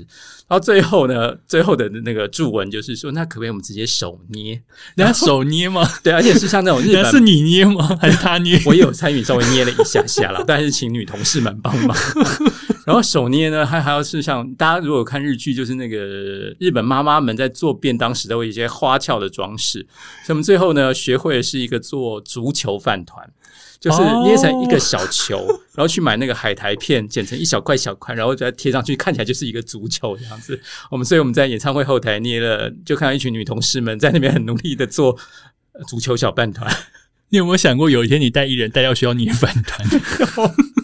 [0.47, 4.61] 然后最后呢，最后的那个注文就是说，那可不可以我们直接手捏？
[4.95, 5.87] 人家手捏吗？
[6.03, 7.97] 对，而且是像那种日本， 是你捏吗？
[8.01, 8.61] 还是他捏？
[8.65, 11.95] 我也有参与，稍微捏了一下下了，但是请女同事们帮忙。
[12.85, 15.97] 然后手捏呢，还还要是像大家如果看日剧，就是那个
[16.59, 19.85] 日本妈妈们在做便当时都会一些花俏的装饰。
[20.25, 23.29] 所以我们最后呢，学会的是一个做足球饭团，
[23.79, 30.59] 就是捏成一个小球，然后去买那个海苔片，剪成一小块小块，然后再贴上去，看起来就是一个足球这样子。
[30.89, 35.17] 我们所以我们在演唱会后台捏了，就看到一群女同事们在那边很努力的做
[35.87, 36.71] 足球小饭团。
[37.29, 39.87] 你有没有想过，有一天你带艺人带到需要捏饭团？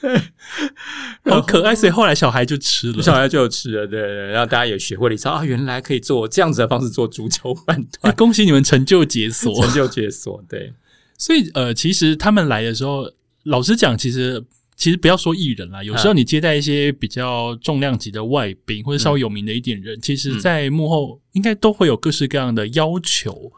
[1.24, 10.72] 好可爱，所以后来小孩就吃了，小孩就吃了，对对，然后大家也学会了一招啊，原来可以做这样子的方式做足球饭团， 恭喜你们成就解锁，成就解锁，对。
[11.16, 13.10] 所以呃，其实他们来的时候，
[13.42, 14.44] 老实讲，其实
[14.78, 23.52] 其实不要说艺人啦，有时候你接待一些比较重量级的外宾或者稍微有名的一点人，其实，在幕后应该都会有各式各样的要求。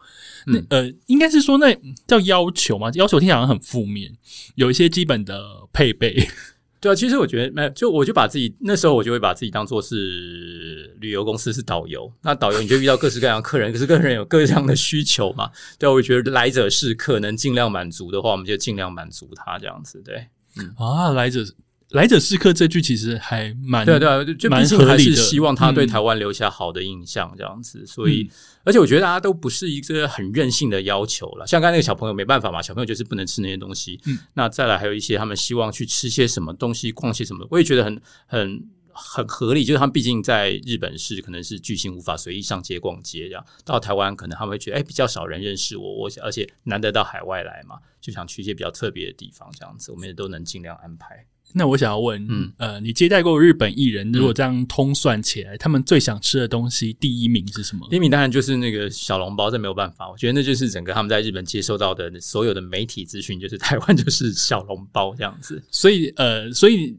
[0.47, 2.89] 那呃，应该是说那叫要求嘛？
[2.95, 4.11] 要求听起来好像很负面，
[4.55, 5.39] 有一些基本的
[5.71, 6.27] 配备。
[6.81, 15.51] 对啊，其实我觉得没，就我就把自己那时候我就会把自己当做是旅游公司是导游，那导游你就遇到各式各样的客人，可是客人有各样的需求嘛。
[15.77, 20.01] 对，我觉得来者是客，能尽量满足的话，我们就尽量满足他这样子。
[20.03, 20.25] 对，
[20.57, 21.45] 嗯啊，来者
[21.91, 27.85] 来者是客这句其实还蛮对对，就就蛮毕竟还是希望他对嗯台湾留下好的印象，这样子。
[27.85, 28.29] 所以，
[28.63, 31.45] 而且我觉得大家都不是一个很任性的要求了。
[31.45, 33.99] 像刚才那个小朋友没办法嘛，小朋友就是不能吃那些东西。
[34.05, 38.63] 嗯，那再来还有一些他们希望去吃些什么东西，逛些什么，我也觉得很很。
[38.93, 51.25] 很合理，就是他们毕竟在日本是可能是巨星，无法随意上街逛街，这样到台湾可能他们会觉得，哎，比较少人认识我，我而且难得到海外来嘛，就想去一些比较特别的地方，这样子我们也都能尽量安排。
[51.53, 57.85] 那我想要问，嗯呃，你接待过日本艺人，如果这样通算起来，他们最想吃的东西第一名是什么？
[57.89, 60.09] 第一名当然就是那个小笼包，这没有办法。
[60.09, 65.61] 我觉得那就是整个他们在日本接收到的所有的媒体资讯，就是台湾就是小笼包这样子。
[65.69, 66.97] 所以，呃，所以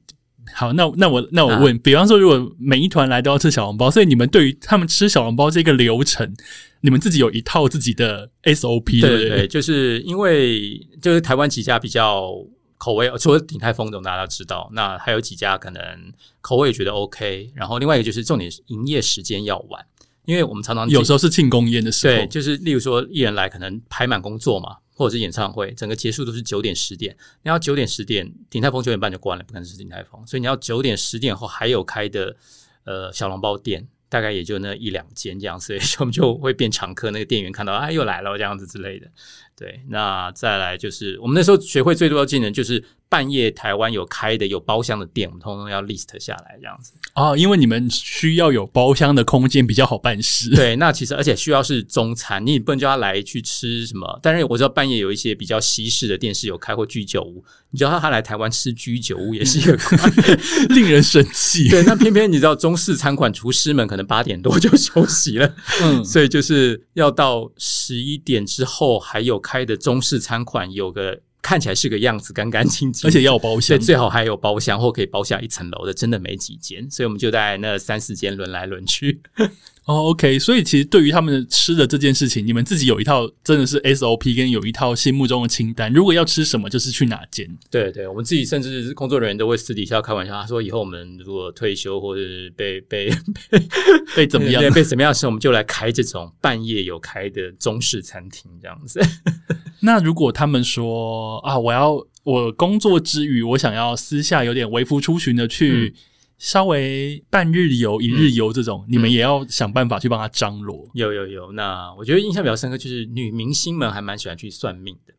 [0.55, 6.35] 好，那那我那我啊问，比方说，如果每一团来都要吃小笼包，所以你们对于他们吃小笼包这个流程，
[6.81, 9.29] 你们自己有一套自己的 SOP，对不对？
[9.29, 12.33] 对，就是因为就是台湾几家比较
[12.77, 15.83] 口味，除了鼎泰丰总大家都知道，那还有几家可能
[16.41, 19.81] 口味觉得 OK，然后另外一个就是重点是营业时间要晚，
[20.25, 32.37] 因为我们常常有时候是庆功宴的时候，对，就是例如说艺人来可能排满工作嘛，或者是演唱会，整个结束都是九点十点，你要九点十点，鼎泰丰九点半就关了，不可能是鼎泰丰，所以你要九点十点后还有开的
[32.85, 33.89] 呃小笼包店。
[34.09, 37.11] 大概也就那一两间这样，所以 我们就会变常客。
[37.13, 39.11] 那个店员看到啊，又来了这样子之类的。
[39.57, 46.95] 对，那再来就是我们那时候学会最多的技能，就是半夜台湾有开的有包厢的店，我们通通要 list 下来这样子。
[47.15, 50.49] 哦，因为你们需要有包厢的空间比较好办事。
[50.51, 54.19] 对，那其实而且需要是中餐，你也不能叫他来去吃什么。
[54.23, 59.79] 但是我知道半夜有一些比较西式的店是有开或居酒屋，你知道他来台湾吃居酒屋也是一个
[60.75, 61.69] 令人生气。
[61.69, 79.21] 对，那偏偏你知道中式餐馆厨师们可能八点多就 休息了，嗯，所以就是要到十一点之后还有开的中式餐馆，有个看起来是个样子，干干净净，而且要包厢对，，最好还有包厢或可以包下一层楼的，真的没几间，所以我们就在那三四间轮来轮去。
[79.85, 85.93] 哦，OK，所以其实对于他们的吃的这件事情，你们自己有一套真的是 SOP，跟有一套心目中的清单。
[85.93, 87.49] 如果要吃什么，就是去哪间。
[87.69, 93.11] 对对，我们自己甚至是工作人员都会私底下开玩笑，他说以后我们如果退休或者是被被
[94.15, 94.71] 被怎么样对？
[94.71, 99.01] 被怎么样的时候，我们就来开这种半夜有开的中式餐厅这样子。
[99.81, 105.93] 那如果他们说啊，我要我工作之余，我想要私下有点微服出巡的去
[106.43, 110.85] 稍微半日游、一日游这种，你们也要想办法去帮他张罗。
[110.93, 115.15] 有有有，那我觉得印象比较深刻就是女明星们还蛮喜欢去算命的。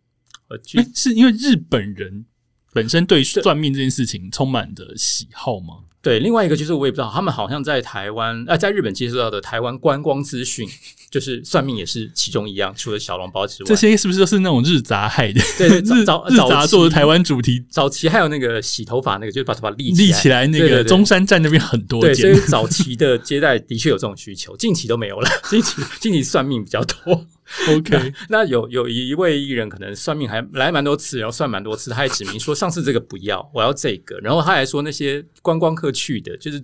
[0.49, 2.25] 我去诶是因为日本人
[2.73, 5.85] 本身对算命这件事情充满着喜好吗？
[6.03, 10.67] 对，另外一个就是我也不知道，他们好像在台湾呃，在日本接触到的台湾观光资讯，
[11.09, 15.41] 就是算命也是其中一样，除了小笼包之外，这些是不是都是那种日杂害的？
[15.57, 22.33] 对 早日早杂做的台湾主题早期还有那个洗头发那个，就是把头发立立起来，那个中山站那边很多对，所以。
[22.53, 25.29] 早期的接待的确有这种需求，近期都没有了。
[25.49, 27.25] 近期近期算命比较多。
[27.69, 34.17] OK，那有有一位艺人可能算命还来蛮多次，然后算蛮多次，他还指明说上次这个不要，我要这个。
[34.19, 36.57] 然后他还说那些观光客去的，就是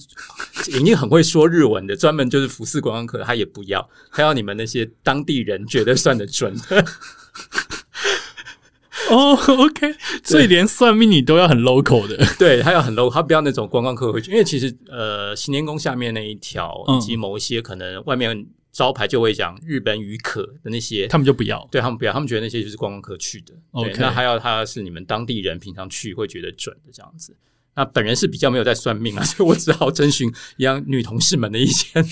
[0.67, 6.85] 已经很会说日文的，专门就是服侍观光客，他也不要，他要你们那些当地人觉得算得准的。
[9.09, 12.15] 哦，OK，所以连算命你都要很 local 的。
[12.37, 21.67] 对，他要很 local，他不要那种观光客会去，因为其实呃，新天宫下面那一条，嗯以及某一些可能外面招牌就会讲日本语可的那些，他们就不要。
[21.71, 23.53] 对他们不要，他们觉得那些就是观光客去的。
[23.73, 27.35] 对 OK 那还要他是你们当地人平常去会觉得准的这样子。
[27.75, 32.05] 那本人是比较没有在算命啊， 所以我只好征询一样女同事们的意见。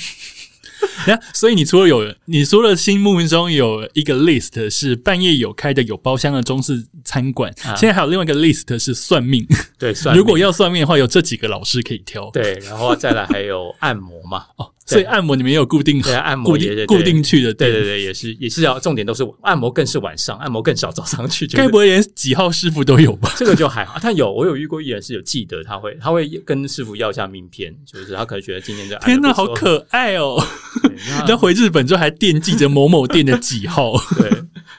[1.07, 9.43] 那所以你除了有，你除了心目中有一个 list 是半夜有开的有包厢的中式餐馆，啊现在还有另外一个 list 是算命。
[9.79, 12.29] 对， 算命如果要算命的话，有这几个老师可以挑。
[12.29, 17.69] 对，然后再来还有按摩嘛，哦，所以按摩你们也有固定对啊按摩固定固定去的店。
[17.69, 23.31] 对对对，也是也是要重点都是按摩，更是晚上按摩更少，早上去就是该不会连几号师傅都有吧？
[23.37, 30.41] 这个就还好，他有我有遇过艺人是有记得，他会他会跟师傅要一下名片，就是他可能觉得今天这天哪，好可爱哦！
[30.81, 33.93] 对 那那回日本之后还惦记着某某店的几号。
[34.17, 34.29] 对，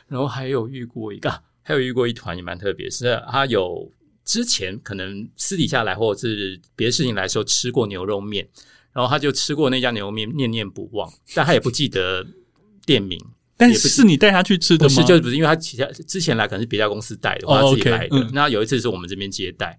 [0.09, 3.93] 然后还有遇过一个，啊还有遇过一团也蛮特别，是他有
[4.25, 8.49] 之前可能私底下来或者是别的事情来的时候吃过牛肉面，
[8.93, 12.27] 然后他就吃过那家牛肉面，念念不忘，但他也不记得
[12.85, 13.19] 店名。
[13.57, 14.95] 但是是你带他去吃的吗？
[14.95, 18.17] 不是，就是不是，因为他其他之前来可能是别家公司带的，他自己来的。
[18.17, 19.77] 嗯那有一次是我们这边接待，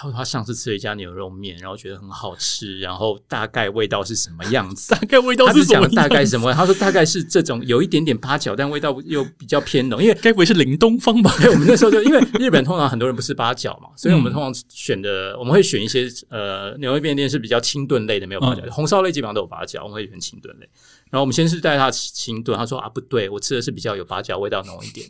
[0.00, 4.90] 他说他上次吃了一家牛肉面，然后觉得很好吃，然后大概味道是什么样子？
[4.94, 6.52] 大概味道他是什么是讲大概什么？
[6.54, 10.16] 他说大概是这种有一点点八角，但味道又比较偏浓，因为。
[10.22, 11.32] 该不会是林东方吧？
[11.40, 20.68] 对，我们那时候就 因为日本通常很多人不吃八角嘛，所以我们嗯通常选的我们会选一些呃牛肉面店是比较清炖类的，没有八角，嗯红烧类基本上都有八角，我们会选清炖类。
[21.10, 25.08] 然后我们先是带他吃清炖，他说啊不对，我吃的是比较有八角味道浓一点，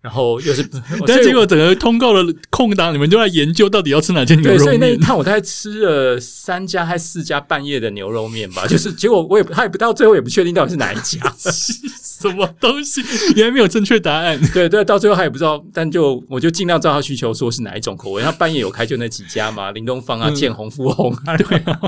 [0.00, 0.62] 然后又是，
[1.06, 4.96] 但结果整个通告的空档，你们就在研究到底要吃哪间牛对，肉所以那一。
[4.98, 13.02] 趟我大概吃了三家还四家半夜的牛肉面吧， 就是结果我也不他也不到最后也不确定到底是哪一家，什么东西？
[13.36, 14.38] 原来没有正确答案。
[14.52, 18.22] 对对，到最后他也不知道，但就我就尽量照他需求说是哪一种口味。
[18.22, 21.80] 他半夜有开就那几家嘛，林东方啊、嗯建宏、富宏啊，对啊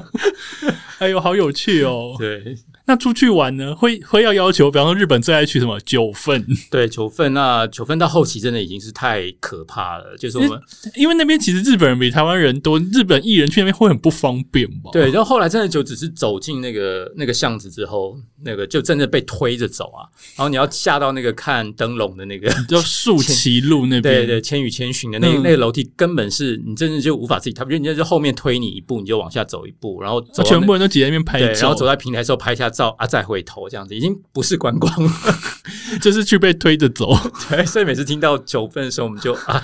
[0.99, 2.15] 哎呦，好有趣哦！
[2.19, 2.57] 对
[2.91, 5.79] 那出去玩呢，会会要要求，比方说日本最爱去什么？
[5.87, 10.61] 九份， 对，九份那九份到后期真的已经是太可怕了，就是我们
[10.97, 14.91] 因为那边其实日本人比台湾人多，日本艺人去那边会很不方便吧？
[14.93, 20.03] 对，然后后来真的就只是走进那个那个巷子之后，那个就真的被推着走啊，
[20.37, 22.51] 然后你要下到那个看灯笼的那个。
[22.69, 25.43] 就树崎路那边，对对，千与千寻的那、嗯。
[25.43, 35.13] 那个楼梯根本是你真的就无法自己踏，人家就后面推你一步，你就往下走一步，然后全部人都挤在那边拍对，然后走，在平台之后拍下照啊，再回头这样子，已经不是观光了。
[36.01, 37.15] 就是去被推着走。
[37.51, 39.63] 对，所以每次听到九份的时候，我们就啊，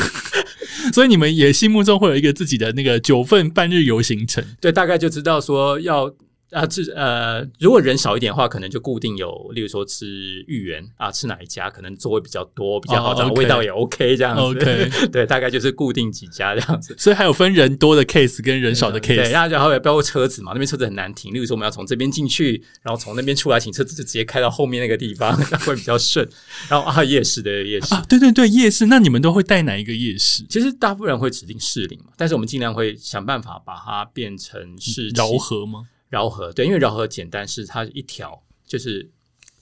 [0.92, 4.44] 所以你们也心目中会有一个自己的那个九份半日游行程。
[4.60, 6.12] 对，大概就知道说要
[6.52, 10.06] 啊，这呃，如果人少一点的话，可能就固定有，例如说吃
[10.46, 14.42] 芋圆啊，吃哪一家可能座位比较多，比较好哦找味道也 OK 这样子。
[14.42, 16.94] OK 对，大概就是固定几家这样子。
[16.96, 19.30] 所以还有分人多的 case 跟人少的，case。
[19.30, 21.34] 然后然后也包括车子嘛，那边车子很难停。
[21.34, 26.26] 例如说，我们要从这边进去，然后从那边出来，请车子就直接开到后面那个地方，那会比较顺。
[26.68, 30.44] 然后啊，夜市的夜市，啊，对对对，夜市，那你们都会带哪一个夜市？
[30.48, 35.88] 其实大部分人会指定士林嘛，但是我们尽量会想办法把它变成是饶河吗？
[36.08, 39.10] 饶河，对，因为饶河简单是它一条就是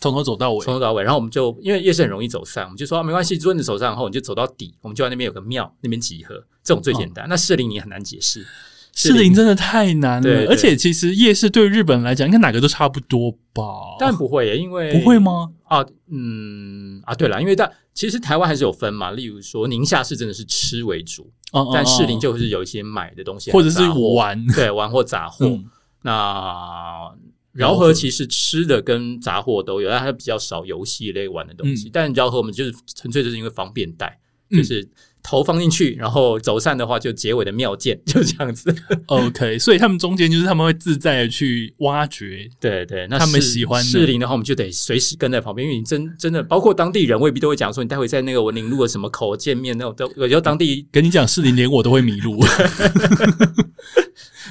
[0.01, 0.64] 从头走到尾。
[0.64, 7.26] 从头到尾，然后我们就因为夜市很容易走散，我们就说、啊、没关系，如果你走散后，你就走到底，我们就在那边有个庙，那边集合，这种最简单。
[7.28, 8.47] 那士林你很难解释，
[8.92, 13.64] 士林真的太难了，而且其实夜市对日本人来讲，应该哪个都差不多吧？
[13.99, 15.51] 但不会耶，因为不会吗？
[15.64, 23.80] 啊，嗯啊，对了，因为但其实台湾还是有分嘛，例如说宁夏市真的是吃为主，哦，但士是林就是有一些买的东西，或者是
[24.16, 25.47] 玩，对玩或杂货。
[25.47, 25.64] 嗯
[26.05, 27.11] 那
[27.52, 31.88] 饶河其实吃的跟杂货都有，但它比较少游戏类玩的东西。
[31.88, 34.86] 嗯但饶河我们就是纯粹就是因为方便带，嗯就是
[35.25, 38.72] 头放进去，然后走散的话就结尾的妙见， 就这样子。
[39.07, 52.39] OK，所以他们中间就是他们会自在的去挖掘，对对，那他们喜欢的士林的话，我们就得随时跟在旁边，因为你真真的包括当地人未必都会讲说，你待会在那个文林路的什么口见面，那种都有时候当地跟你讲士林连我都会迷路。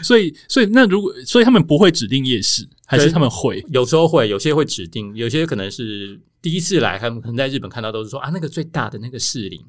[0.02, 3.64] 所以，所以那如果，所以他们不会指定夜市，还是他们会？
[3.72, 9.62] 有时候会，有些会指定，有些可能是第一次来，他们可能在日本看到都是说啊，那个最大的那个士林。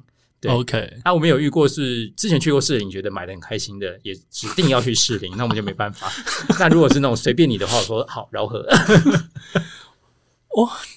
[0.45, 6.11] 对 OK，那，我们有遇过是之前去过士林，觉得买的很开心的，也指定要去士林， 那我们就没办法。
[6.59, 8.65] 那如果是那种随便你的话，我说好饶河。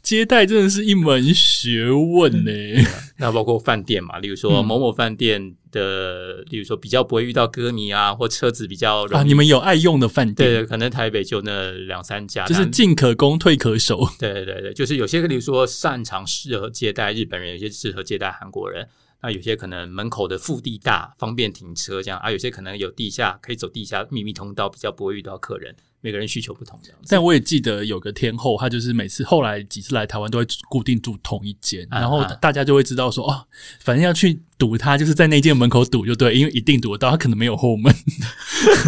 [0.04, 2.52] 接待真的是一门学问呢。
[3.18, 9.20] 那包括饭店嘛，例如说嗯某某饭店的，例如说比较不会遇到歌迷啊，或车子比较容易。
[9.20, 14.08] 啊，你们有爱用的饭店，对，可能台北就那两三家，就是但进可攻，退可守。
[14.20, 18.86] 对对对对，就是有些，例如说擅长适合接待日本人，有些适合接待韩国人。
[19.22, 25.74] 那有些可能门口的腹地大，方便停车这样啊；有些可能有地下，可以走地下秘密通道，比较不会遇到客人。
[26.00, 26.98] 每个人需求不同，这样。
[27.08, 33.44] 但我也记得有个天后，她就是每次后来几次来台湾都会固定住同一间，啊然后啊大家就会知道说哦，
[33.80, 37.92] 反正要去堵她，就是在那间门口堵就对，因为一定堵得到，她可能没有后门。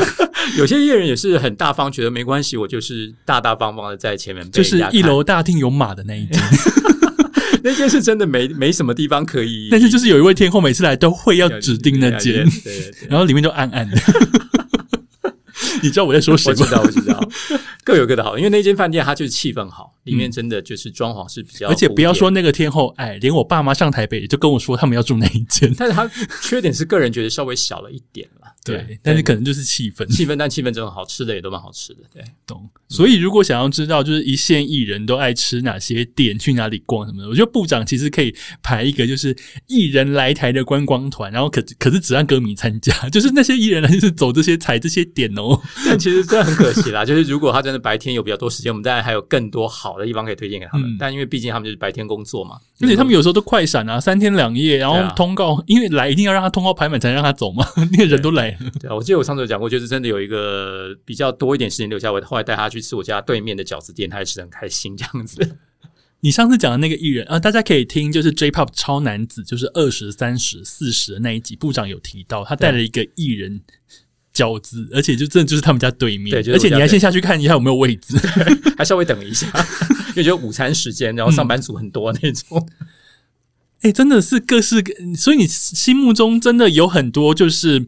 [0.56, 6.40] 有些艺人也是很大方，觉得没关系，我就是大大方方的在前面就是一楼大厅有马的那一间，
[7.64, 13.08] 那间是真的没没什么地方可以，但是就是有一位天后每次来都会要指定那间，对对对。
[13.08, 13.96] 然后里面就暗暗的。
[15.82, 16.58] 你知道我在说谁吗？
[16.60, 17.28] 我知道，我知道，
[17.84, 25.72] 各有各的好，因为那间饭店它就是气氛好，里面真的就是装潢是比较，而且不要说，那个天后，哎，连我爸妈上台北也就跟我说他们要住那一间。
[25.78, 26.10] 但是它
[26.42, 28.52] 缺点是个人觉得稍微小了一点啦。
[28.62, 30.06] 对，但是可能就是气氛。
[30.14, 32.00] 气氛，但气氛真的好吃的也都蛮好吃的。
[32.12, 32.68] 对，懂。
[32.90, 39.34] 所以如果想要知道，就是一线艺人都爱吃哪些店，去哪里逛什么的，我觉得部长其实可以排一个，就是
[39.68, 45.60] 艺人来台的观光团，然后可可是只让歌迷参加， 就是那些艺人呢就是走这些踩这些点哦。
[45.86, 50.90] 但其实真的很可惜啦， 就是如果他真的白天有比较多时间，我们当然还有更多好的地方可以推荐给他们。
[50.90, 58.58] 嗯但因为毕竟他们就是白天工作嘛，而且他们有时候都快闪啊，三天两夜，然后通告，因为来一定要让他通告排满才让他走嘛， 那个人都来了。
[58.80, 65.58] 对啊，我记得我上次有讲过，就是真的有一个比较多一点时间留下，我后来带他去吃我家对面的饺子店，他也吃的很开心这样子。
[66.22, 73.62] 你上次讲的那个艺人啊、大家可以听，就是 J-pop 超男子，就是二十三十四十的那一集，部长有提到，他带了一个艺人
[74.34, 78.18] 饺子，而且就真的就是他们家对面，对就是而且你还先下去看一下有没有位置。
[78.76, 79.46] 还稍微等一下，
[80.08, 82.68] 因为就午餐时间，然后上班族很多那种。
[83.80, 87.86] 哎、真的是各式各，所以你心目中真的有很多就是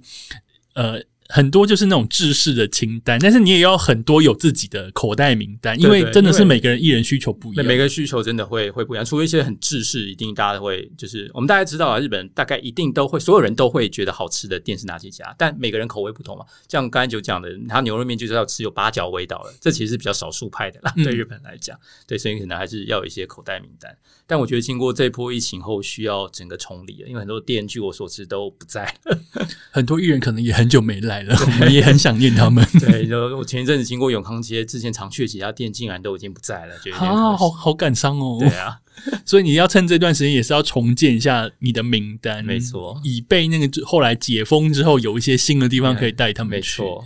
[0.74, 1.03] 呃。
[1.33, 7.66] 很多就是那种制式的清单，但是你也要很多有自己的口袋名单，因为真的是每个人艺人需求不一，样。
[7.66, 16.45] 每个需求真的会会不一样，除了一些很制式，一定大家会就是我们大家知道啊，日本大概一定都会，所有人都会觉得好吃的店是哪几家，但每个人口味不同嘛。
[16.68, 23.97] 像刚才就讲的，他牛肉面就是要吃有八角味道的，这其实是比较少数派的啦，嗯对日本来讲，对，所以可能还是要有一些口袋名单。
[24.33, 28.97] 但我觉得经过这波疫情后，需要整个重理了，因为很多店据我所知都不在。
[29.70, 32.66] 很多艺人可能也很久没来了，我们也很想念他们。
[32.80, 38.39] 对，然后我前一阵子经过永康街，之前常去的几家店竟然都已经不在了，觉得啊，好好感伤哦。
[38.41, 38.78] 对啊，
[39.26, 46.80] 所以你要趁这段时间，也是要重建一下你的名单，没错以备那个后来解封之后，有一些新的地方可以带他们去。
[46.80, 47.05] 没错。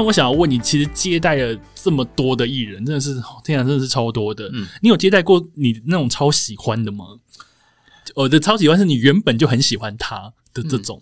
[0.00, 4.48] 那我想要问你，其实接待了这么多的艺人，真的是天啊，真的是超多的。
[4.54, 7.04] 嗯你有接待过你那种超喜欢的吗？
[8.14, 10.98] 我的超喜欢是你原本就很喜欢他的这种，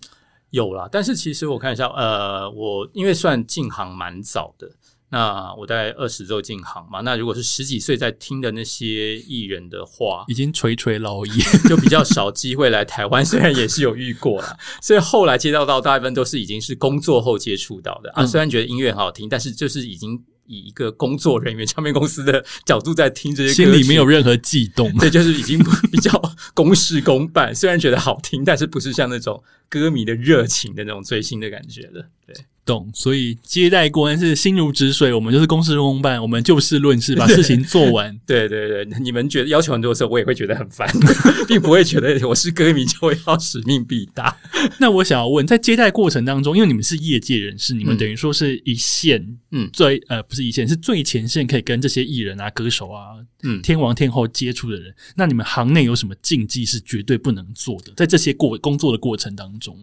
[0.49, 4.69] 有啦，但是其实我看一下，呃，我因为算进行蛮早的，
[5.11, 11.29] 那我大概二十周进行嘛，那如果是十几岁在听的那些艺人的话，已经垂垂老矣。
[11.67, 24.91] 就比较少机会来台湾，虽然也是有遇过啦， 所以后来接到到大部分都是已经是工作后接触到的啊，嗯虽然觉得音乐很好听，但是就是已经以一个工作人员、唱片公司的角度在听这些歌，心里没有任何悸动。
[24.97, 25.59] 对，就是已经
[25.91, 26.21] 比较
[26.53, 32.09] 公事公办，虽然觉得好听，但是不是像那种歌迷的热情的那种追星的感觉了。
[32.33, 35.11] 对，懂，所以接待过，但是心如止水。
[35.11, 38.15] 我们就是公事公办，我们就事论事，把事情做完。
[38.27, 40.87] 对对对，你们觉得要求很多的时候，我也会觉得很烦，
[41.47, 44.37] 并不会觉得我是歌迷就会要使命必达。
[44.79, 54.93] 那我想要问，在接待过程当中，因为你们是业界人士，你们嗯等于说是一线，嗯最呃不是一线，是最前线，可以跟这些艺人啊、歌手啊、嗯，天王天后接触的人。
[55.15, 57.91] 那你们行内有什么禁忌是绝对不能做的？
[57.95, 59.75] 在这些过工作的过程当中，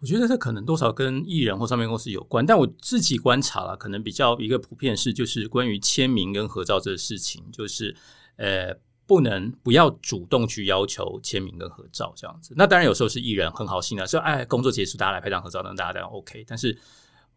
[0.00, 7.94] 我觉得这可能多少跟艺人或唱片公司有关，但我自己观察了，可能比较一个普遍是，就是关于签名跟合照这个事情，就是
[8.36, 8.74] 呃，
[9.04, 12.54] 不能不要主动去要求签名跟合照这样子。
[12.56, 16.42] 那当然有时候是艺人很好心的，说哎，工作结束大家来拍张合照，那大家当然 OK。
[16.48, 16.74] 但是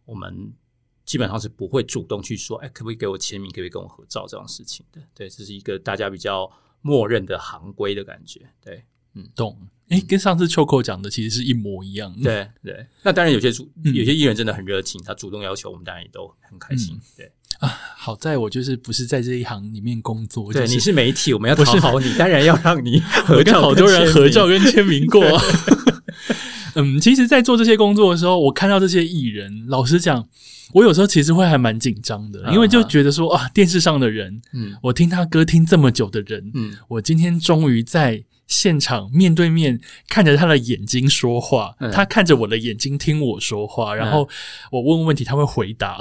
[0.06, 0.50] 我们
[1.04, 5.02] 基本上是不会主动去说，哎，可不可以给我签名，可不可以跟我合照这样事情的。
[5.14, 6.50] 对，这是一个大家比较
[6.80, 8.40] 默认的行规的感觉。
[8.62, 8.84] 对。
[9.34, 9.56] 懂？
[9.90, 16.98] 诶，跟上次秋口讲的其实是一模一样。，对 对，那当然有些主嗯有些艺人真的很热情，他主动要求我们，当然也都很开心。
[17.16, 25.22] 对啊好在我就是不是在这一行里面工作，对，就是你是媒体，我们要讨好你，当然要让你 合照好多人合照跟跟签名过。
[26.76, 30.26] 嗯，其实，在做这些工作的时候，我看到这些艺人，老实讲，
[30.72, 34.74] 我有时候其实会还蛮紧张的，因为就觉得说啊，电视上的人，嗯。
[34.82, 41.90] 我听他歌听这么久的人，嗯嗯，我今天终于在现场面对面看着他的眼睛说话，嗯。
[41.90, 44.28] 他看着我的眼睛听我说话，然后
[44.70, 45.98] 我问问题他会回答。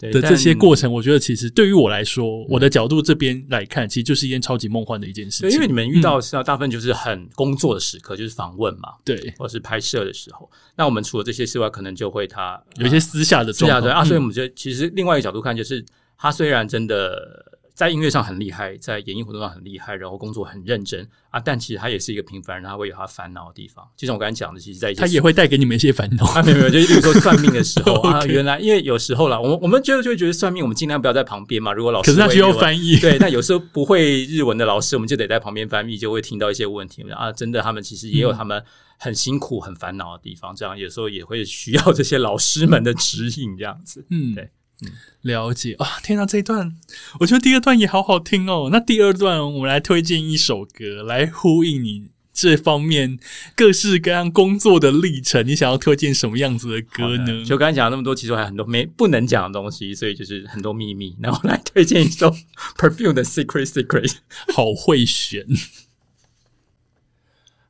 [0.00, 5.50] 对 的这些过程，我觉得其实对于我来说，我的角度这边来看，其实就是一件超级梦幻的一件事。
[5.50, 9.34] 因为你们遇到是要大部分就是很工作的时刻，就是访问嘛，对。
[9.36, 10.48] 或是拍摄的时候。
[10.76, 15.84] 那我们除了这些之外，可能就会他有一些私下的对啊，状况对啊，所以嗯我们觉得其实另外一个角度看，就是
[16.16, 17.44] 他虽然真的
[17.78, 23.88] 在音乐上很厉害，在演艺活动上很厉害，然后工作很认真啊，但其实他也是一个平凡人，他会有他烦恼的地方。
[23.96, 26.26] 就像我刚才讲的，其实在他也会带给你们一些烦恼。
[26.34, 31.72] 啊，没有没有，就是比如说算命的时候 啊原来因为有时候啦，我们我们觉得就会觉得算命，我们尽量不要在旁边嘛。
[31.72, 37.30] 如果老师可是他需要翻译，对，但有时候不会日文的老师，我们就得在旁边翻译，就会听到一些问题啊。
[37.30, 38.60] 真的，他们其实也有他们
[38.98, 44.04] 很辛苦、很烦恼的地方，这样有时候也会需要这些老师们的指引，这样子。
[44.10, 44.50] 嗯，对
[44.82, 45.98] 嗯了解啊！
[46.02, 46.72] 天哪，这一段
[47.20, 48.68] 我觉得第二段也好好听哦。
[48.70, 53.18] 那第二段我们来推荐一首歌来呼应你这方面
[53.56, 57.44] 各式各样工作的历程，你想要推荐什么样子的歌呢？
[57.44, 61.16] 就刚才讲了那么多，其实还有很多没不能讲的东西，所以就是很多秘密。
[61.20, 62.32] 然后来推荐一首
[62.78, 64.12] Perfume 的 Secret Secret，
[64.54, 65.44] 好会选。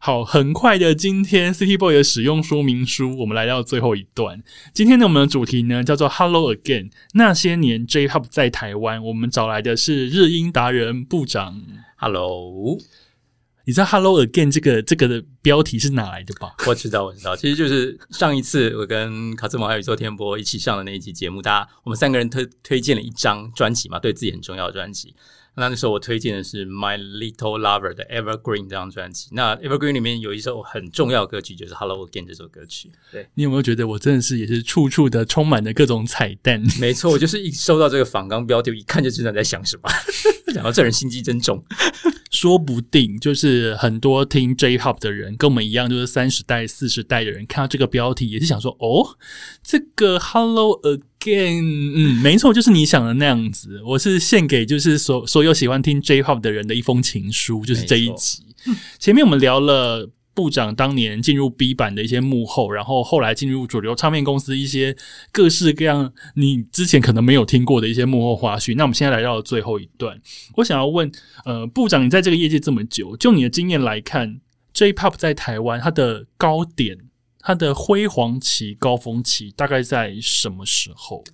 [0.09, 4.43] 好，很快的，今天 City Boy 的使用说明书，我们来到最后一段。
[4.73, 11.61] 今天呢，我们的主题呢叫做 Hello Again，那些年 J-Pop 在台湾，我们找来的是日英达人部长。
[11.99, 12.79] Hello，
[13.67, 16.55] 你知道 Hello Again 这个这个的标题是哪来的吧？
[16.67, 25.15] 我知道，我知道，其实就是上一次我跟卡兹蒙还有周天波一起上的那一集节目，大家我们三个人推推荐了一张专辑嘛，对自己很重要的专辑。
[25.59, 29.29] 那那时候我推荐的是 My Little Lover 的 Evergreen 这张专辑。
[29.33, 32.91] 那 Evergreen 里面有一首很重要的歌曲，就是 Hello Again 这首歌曲。
[33.11, 36.63] 对你有没有觉得我真的是也是处处的充满着各种彩蛋？
[36.81, 39.91] 没错，我就是一收到这个仿钢标题，一看就知道你在想什么。
[40.55, 41.63] 讲到这人心机真重，
[42.39, 49.17] 说不定就是很多听 J-Hop 的人跟我们一样，就是三十代、四十代的人看到这个标题也是想说：哦，
[49.65, 53.83] 这个 Hello Again，嗯，没错，就是你想的那样子。
[53.85, 58.45] 我是献给就是所所有喜欢听 J-Hop 的人的一封情书，就是这一集。
[59.01, 60.09] 前面我们聊了。
[60.39, 64.97] 部长当年进入 B 版的一些幕后，然后后来进入主流唱片公司一些
[65.33, 68.77] 各式各样你之前可能没有听过的一些幕后花絮。
[68.77, 70.17] 那我们现在来到了最后一段，
[70.55, 71.11] 我想要问，
[71.45, 74.41] 呃，部长，你在这个业界这么久，就你的经验来看
[74.73, 76.97] ，J-Pop 在台湾它的高点、
[77.41, 81.25] 它的辉煌期、高峰期大概在什么时候？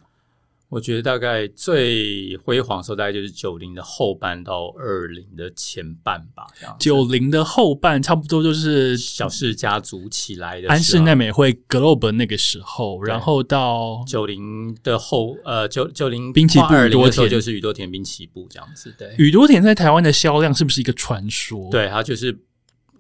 [0.69, 6.47] 我觉得大概最辉煌的时候，大概就是九零的后半到二零的前半吧。
[6.59, 18.93] 这样，九零的后半差不多就是小氏家族起来的安室奈美惠 Globe 那个时候，然后到九零的后呃九九零滨崎步宇多田就是宇多田滨崎步这样子。
[18.99, 21.71] 对，宇多田在台湾的销量是不是一个传说？
[21.71, 22.37] 对，他就是。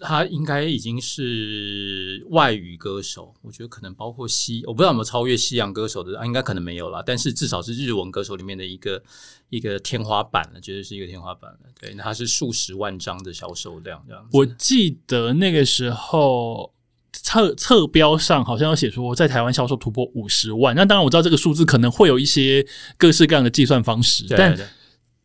[0.00, 7.02] 他应该已经是外语歌手，我觉得可能包括西，我不知道有没有超越西洋歌手的，啊应该可能没有啦。
[7.04, 9.02] 但是至少是日文歌手里面的一个
[9.48, 11.58] 一个天花板了，绝对是一个天花板了。
[11.80, 14.28] 对，那它是数十万张的销售量这样子。
[14.32, 16.74] 我记得那个时候
[17.12, 20.74] 侧侧标上好像有写说，在台湾销售突破五十万。
[20.76, 22.66] 那当然我知道这个数字可能会有一些
[22.98, 24.58] 各式各样的计算方式，但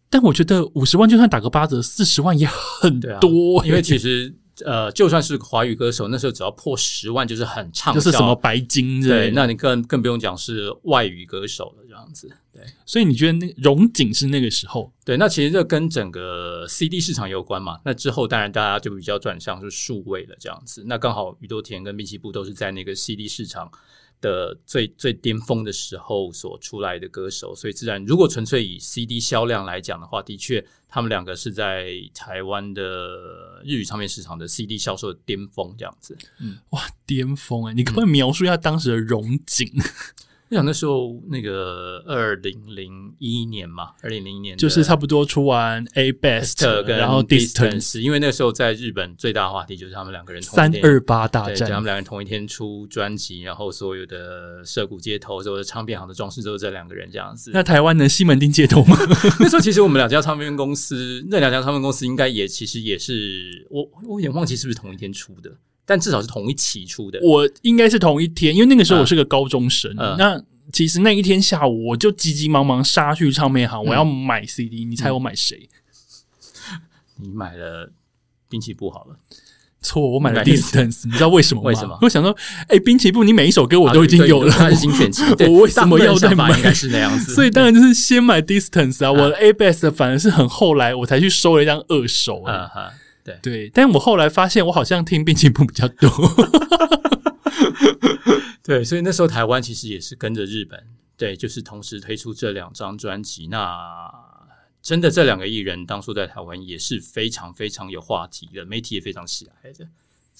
[0.09, 4.35] 但我觉得五十万就算打个八折，四十万也很多， 因为其实。
[4.65, 12.29] 呃，就算是华语歌手，那时候只要破十万就是很畅销，就是什么白金对，那你更更不用讲是外语歌手了这样子。
[12.51, 14.91] 对，所以你觉得那荣景是那个时候？
[15.05, 17.79] 对，那其实这跟整个 CD 市场有关嘛。
[17.85, 20.83] 那之后当然大家就比较转向是数位了这样子。
[20.87, 23.71] 那刚好宇多田跟滨崎步都是在那个 CD 市场。
[24.21, 36.17] 的最最巅峰的时候所出来的歌手，所以自然如果纯粹以 CD 销量来讲的话，的确他们两个是在台湾的日语唱片市场的 CD 销售的巅峰这样子。
[36.39, 37.73] 嗯，哇，巅峰哎！
[37.73, 39.67] 你可不可以描述一下当时的荣景？
[40.49, 57.51] 我想那时候那个二零零一年嘛，二零零一年就是差不多出完 A Best，跟然后 Distance，因为那个时候在日本最大的话题就是他们两个人三二八大战，他们两个人同一天出专辑，然后所有的涩谷街头所有的唱片行的装饰都是这两个人这样子。
[57.53, 58.97] 那台湾的西门町街头吗？
[59.39, 65.51] 那时候其实我们两家唱片公司，那两家唱片公司应该也其实也是我我有点忘记是不是同一天出的。
[65.89, 69.91] 但至少是同一期出的，我应该是同一天，因为那个时候我是个高中生。
[69.95, 70.39] 那
[70.71, 74.85] 其实那一天下午，我就急急忙忙杀去唱片行，我要买 CD。
[74.85, 75.67] 你猜我买谁？
[77.15, 77.91] 你买了
[78.47, 79.15] 滨崎步好了，
[79.81, 81.07] 错，我买了 Distance。
[81.07, 81.67] 你知道为什么吗？
[81.69, 81.97] 为什么？
[82.03, 82.37] 我想说，
[82.67, 86.55] 哎，滨崎步，你每一首歌我都已经有了，它是精选集，我为什么要再买？
[86.55, 89.11] 应该是那样子，所以当然就是先买 Distance 啊。
[89.11, 92.69] 我的 A Best 反而是很后来我才去收了一张二手啊。
[93.41, 96.09] 对，但我后来发现，我好像听滨崎步比较多。
[98.63, 100.81] 对，所以那时候台湾其实也是跟着日本，
[101.17, 103.47] 对，就是同时推出这两张专辑。
[103.47, 104.09] 那
[104.81, 109.87] 真的这两个艺人当初在台湾也是非常非常有话题的，媒体也非常喜爱的。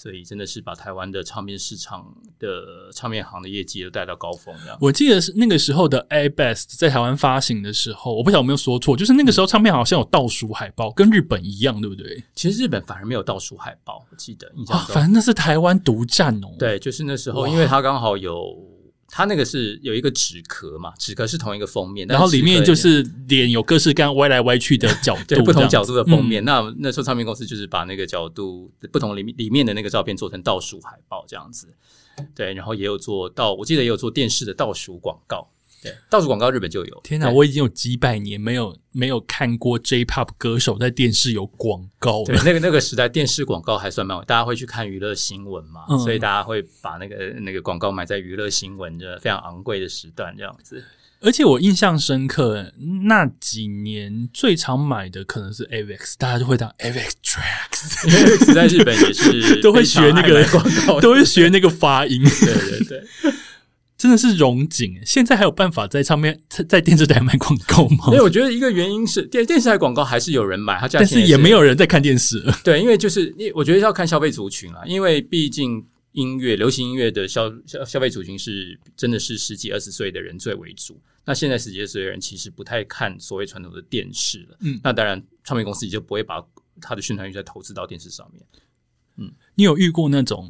[0.01, 2.05] 所以真的是把台湾的唱片市场
[2.39, 4.55] 的唱片行的业绩都带到高峰。
[4.63, 12.23] 这样，我记得是那个时候的 A Best 在台湾发行的时候，我不晓得有没有说错，就是那个时候唱片好像有倒数海报，跟日本一样，对不对？
[12.33, 16.47] 其实日本反而没有倒数海报，我记得印象中，反正那是台湾独占哦。
[16.57, 18.78] 对，就是那时候，因为它刚好有。
[19.11, 26.43] 它那个是有一个纸壳嘛，纸壳是同一个封面，然后里面就是脸有各式各样歪来歪去的角度， 不同角度的封面。
[26.45, 31.67] 那那时候唱片公司就是把那个角度不同里里面的那个照片做成倒数海报这样子，
[32.35, 35.47] 对，然后也有做到，我记得也有做电视的倒数广告。
[35.81, 37.01] 对，到处广告日本就有。
[37.03, 42.41] 天哪，我已经有几百年没有没有看过 J-pop 歌手在电视有广告对了。
[42.45, 50.83] 那个那个时代电视广告还算蛮，大家会去看娱乐新闻嘛，嗯所以大家会把那个那个广告买在娱乐新闻的非常昂贵的时段这样子。
[51.21, 52.71] 而且我印象深刻，
[53.07, 63.03] 那几年最常买的可能是 Avex，大家就会当 Avex Tracks，因为在日本也是 都会学那个广告， 都会学那个发音，对对对。
[63.99, 64.97] 真的是荣景。
[65.05, 68.13] 现在还有办法在上面在在电视台卖广告吗因？
[68.13, 72.57] 为我觉得一个原因是电电视台广告还是有人买，它价但钱是也没有人在看电视了。
[72.63, 80.99] 对，因为就是因我觉得要看消费族群啊，因为毕竟音乐流行音乐的消消消费族群是真的是十几二十岁的人最为主。
[81.25, 86.41] 那现在十几二十岁的人其实不太看所谓传统的电视了，嗯那当然唱片公司也就不会把
[86.81, 88.41] 他的宣传预算投资到电视上面。
[89.55, 90.49] 你有遇过那种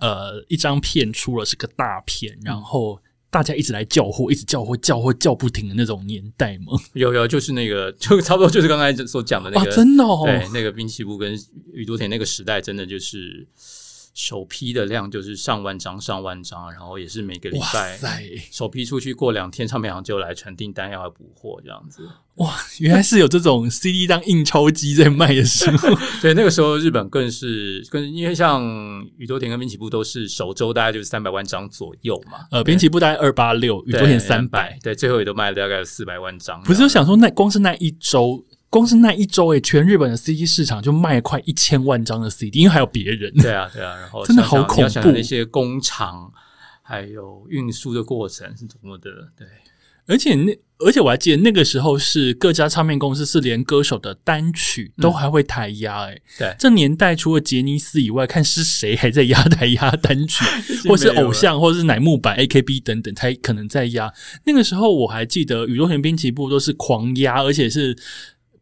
[0.00, 3.00] 呃，一张片出了是个大片，然后
[3.30, 6.72] 大家一直来叫货，一直叫货，叫货叫不停的那种年代吗？
[6.94, 11.38] 有有，就是那个 就差不多就是刚才所讲的那哇，个，真的哦，对，那个滨崎步跟
[11.72, 13.46] 宇多田那个时代，真的就是
[14.18, 18.20] 首批的量就是上万张上万张，然后也是每个礼拜塞，
[18.50, 22.02] 首批出去过两天，唱片行就来传订单要来补货这样子。
[22.34, 25.88] 哇，原来是有这种 CD 当印钞机在卖的时候，
[26.20, 28.60] 对，那个时候日本更是更，因为像
[29.18, 32.38] 宇多田跟滨崎步都是首周大概就是三百万张左右嘛。
[32.50, 36.60] 呃，编辑部大概二八六，宇对多田三百，，对，最后也都卖了大概四百万张。
[36.64, 38.44] 不是我想说那光是那一周。
[38.70, 43.32] 光是那一周诶，全日本的 CD 市场就卖快一千万张的 CD，因为还有别人。
[43.34, 44.88] 对啊，对啊，然后真的好恐怖。
[44.88, 46.30] 想那些工厂
[46.82, 49.46] 还有运输的过程是怎么的，对。
[50.06, 56.56] 而且那而且我还记得那个时候是各家唱片公司是连歌手的单曲都还会台压诶、对。
[56.58, 60.42] 这年代除了杰尼斯以外，看是谁还在压台压单曲，
[60.88, 64.10] 或是偶像，或是乃木坂、AKB 等等，才可能在压。
[64.46, 67.94] 那个时候我还记得宇多田滨崎步都是狂压，而且是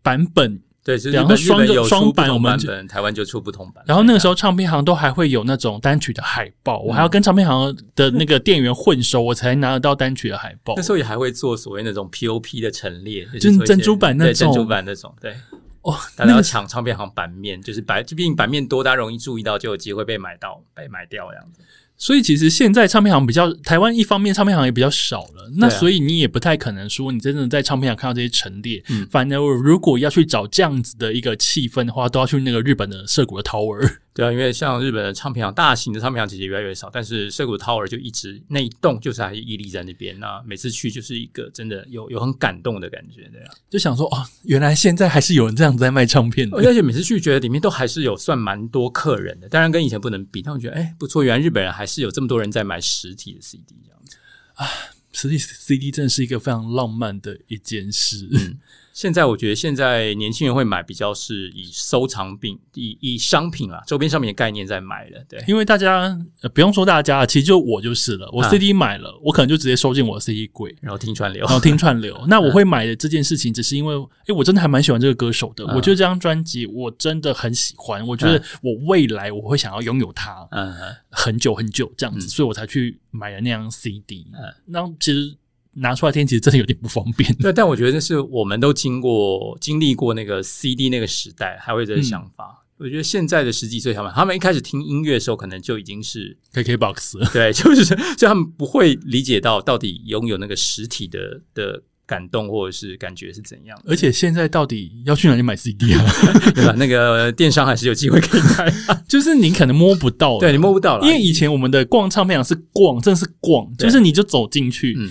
[0.07, 0.63] 版本。
[0.85, 2.57] 对，就是然后日本日本双双版我们
[2.87, 3.83] 台湾就出不同版。
[3.89, 10.83] 然后那个时候唱片行都还会有那种单曲的海报，我还嗯要跟唱片行的那个店员混熟，我才拿得到单曲的海报那。
[10.85, 15.35] 时候也还会做所谓那种 POP 的陈列，就是珍珠版那种对珍珠版那种，对，
[15.83, 21.63] 哦，大家要抢唱片行版面，就是版，就毕竟版面多，大家容易注意到，就有机会被买到、被买掉这样子。
[21.99, 28.83] 所以其实现在唱片行比较，台湾一方面唱片行也比较少了，那所以你也不太可能说你真的在唱片行看到这些陈列。
[28.89, 33.97] 嗯反正如果要去找这样子的一个气氛的话，都要去那个日本的涩谷的 Tower。
[34.17, 40.19] 对啊，因为像日本的唱片行，大型的唱片行其实越来越少，但是涩谷 Tower 就一直那一栋就是还屹立在那边。
[40.19, 43.53] 那每次去就是一个真的有有很感动的感觉，对啊。
[43.69, 46.57] 就想说哦，原来现在还是有人这样子在卖唱片的。
[46.57, 54.17] 而且每次去觉得里面都还是有算蛮多客人的，当然跟以前不能比，但我觉得哎不错，原来日本人还是有这么多人在买实体的 CD 这样子
[54.55, 54.67] 啊。
[55.13, 58.27] 实体 CD 真的是一个非常浪漫的一件事。
[58.33, 58.59] 嗯
[58.97, 65.45] 现在我觉得现在年轻人会买比较是以收藏品、以以商品啊周边商品的概念在买的，对。
[65.47, 68.27] 因为大家、呃、不用说大家，其实就我就是了。
[68.33, 72.19] 我啊 CD 买了，我可能就直接收进我的 CD 柜，然后听串流然，后听串流。
[72.27, 73.95] 那我 会买的这件事情，只是因为，
[74.29, 75.63] 诶，我真的还蛮喜欢这个歌手的。
[75.67, 84.55] 嗯我觉得这张专辑我真的很喜欢，我觉得我未来我会想要拥有它嗯嗯很久很久这样子，嗯所以我才去买了那张 CD 嗯。
[84.65, 85.37] 那其实
[85.77, 87.35] 拿出来听，其实真的有点不方便。
[87.37, 92.63] 对，但我觉得这是我们都经过、经历过那个 CD 那个时代，还会有这个想法。
[92.79, 103.85] 我觉得现在的十几岁他们，他们一开始听音乐的时候，可能就已经是 KKBOX 对， 就是所以他们不会理解到到底拥有那个实体的的感动或者是感觉是怎样的。
[103.91, 106.05] 而且现在到底要去哪里买 CD 啊？
[106.55, 106.75] 对吧？
[106.77, 108.71] 那个电商还是有机会可以买，
[109.09, 115.11] 就是你可能摸不到，对你摸不到了，因为以前我们的逛唱片行是逛，真的是逛，就是你就走进去，嗯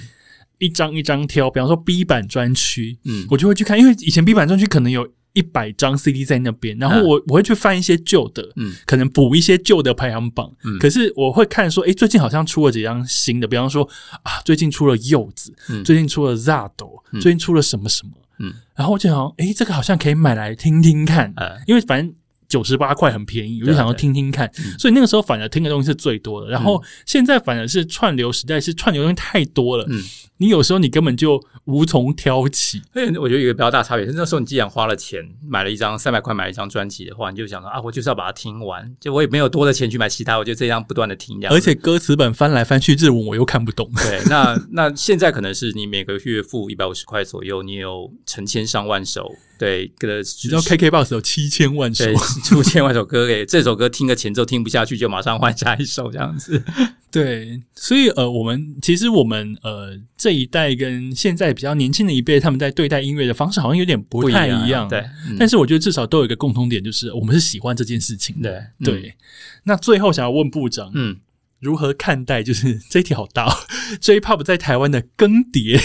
[0.65, 3.25] 一张一张挑，比方说 B 版专区，嗯。
[3.29, 8.73] 我就会去看，因为以前 B 版专区可能有一百张 CD 在那边，然后我、我会去翻一些旧的，嗯。
[8.85, 10.51] 可能补一些旧的排行榜。
[10.63, 10.77] 嗯。
[10.79, 13.87] 可是我会看说，诶，最近好像出了几张新的，比方说
[14.23, 15.83] 啊，最近出了柚子，嗯。
[15.83, 17.21] 最近出了 Zado，、嗯。
[17.21, 18.53] 最近出了什么什么，嗯。
[18.75, 22.13] 然后我就想，诶，这个好像可以买来听听看，呃因为反正。
[22.47, 26.49] 九十八块很便宜，我就想要听听看，嗯所以那个时候反而听的东西是最多的。
[26.49, 30.01] 然后现在反而是串流时代，是串流东西太多了，嗯。
[30.37, 32.81] 你有时候你根本就无从挑起。
[32.91, 41.53] 所以我觉得有一个比较大差别是，那时候你既然花了钱买了一张三百块买了一张专辑的话，你就想说啊，我就是要把它听完，就我也没有多的钱去买其他，我就这样不断的听这样。
[41.53, 43.89] 而且歌词本翻来翻去，日文我又看不懂。
[43.95, 56.61] 对，那那现在可能是你每个月付一百五十块左右，你有成千上万首对，个你知道 KKBOX 有七千万首对， 出千万首歌给这首歌听个前奏听不下去，就马上换下一首这样子。
[57.09, 64.85] 对，所以呃，我们其实我们呃这一代跟现在比较年轻的一辈，他们在对待音乐的方式好像有点不太一样。
[64.89, 65.01] 对，
[65.39, 68.61] 但是我觉得至少都有一个共通点，就是我们是喜欢这件事情的。
[68.83, 69.15] 对，对。
[69.63, 71.15] 那最后想要问部长，嗯，
[71.61, 73.47] 如何看待就是这一题好大，
[74.01, 75.79] J-Pop 在台湾的更迭？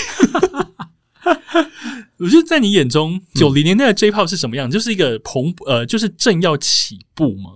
[2.19, 4.71] 我觉得在你眼中，九零年代的 J-Pop 是什么样？
[4.71, 7.53] 就是一个蓬呃，就是正要起步吗？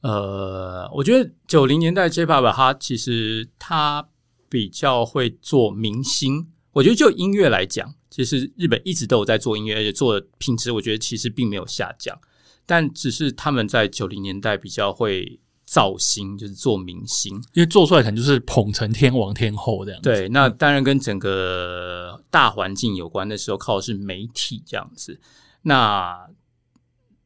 [0.00, 4.08] 呃，我觉得九零年代 J-Pop 它其实它
[4.48, 6.48] 比较会做明星。
[6.72, 12.18] 我觉得就音乐来讲，其实日本一直都有在做音乐，而且做的品质，我觉得其实并没有下降。
[12.64, 15.38] 但只是他们在九零年代比较会
[15.72, 20.02] 造星，就是做明星，因为做出来可能就是捧成天王天后这样。
[20.02, 23.26] 对，那当然跟整个大环境有关。
[23.26, 25.18] 那时候靠的是媒体这样子。
[25.62, 26.26] 那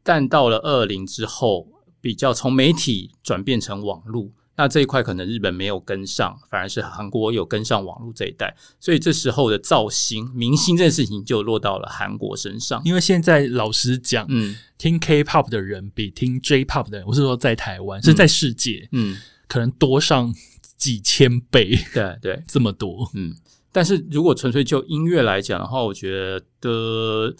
[0.02, 1.66] 但到了二零之后。
[1.98, 12.80] 比较从媒体转变成网络，那这一块可能日本没有跟上，反而是韩国有跟上网络这一代，所以这时候的造星明星这件事情就落到了韩国身上。
[12.84, 20.34] 因为现在老实讲，嗯，听 K-pop 的人比听 J-pop 的人，我是说在台湾，是在世界，嗯，可能多上
[20.76, 23.36] 几千倍，对对， 这么多，嗯。
[23.70, 27.34] 但是如果纯粹就音乐来讲的话，我觉得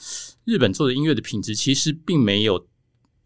[0.45, 2.67] 日本做的音乐的品质其实并没有。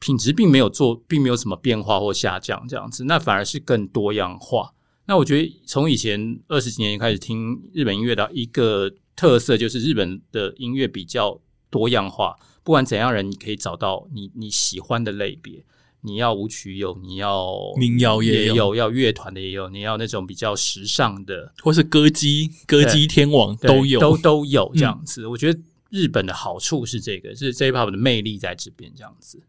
[0.00, 4.72] 品质并没有做，并没有什么变化或下降，这样子，那反而是更多样化。
[5.06, 11.40] 那我觉得从以前二十几年开始听日本音乐的一个特色，就是日本的音乐比较
[11.70, 12.36] 多样化。
[12.62, 15.64] 不管怎样人，你可以找到你你喜欢的类别。
[16.02, 25.26] 你要舞曲有，你要民谣也有，要乐团的也有，你要那种比较时尚的，或是歌姬歌姬天王都有，都都有这样子。
[25.26, 25.60] 我觉得
[25.90, 29.42] 日本的好处是这个，是 J-pop 的魅力在这边这样子。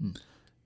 [0.00, 0.12] 嗯，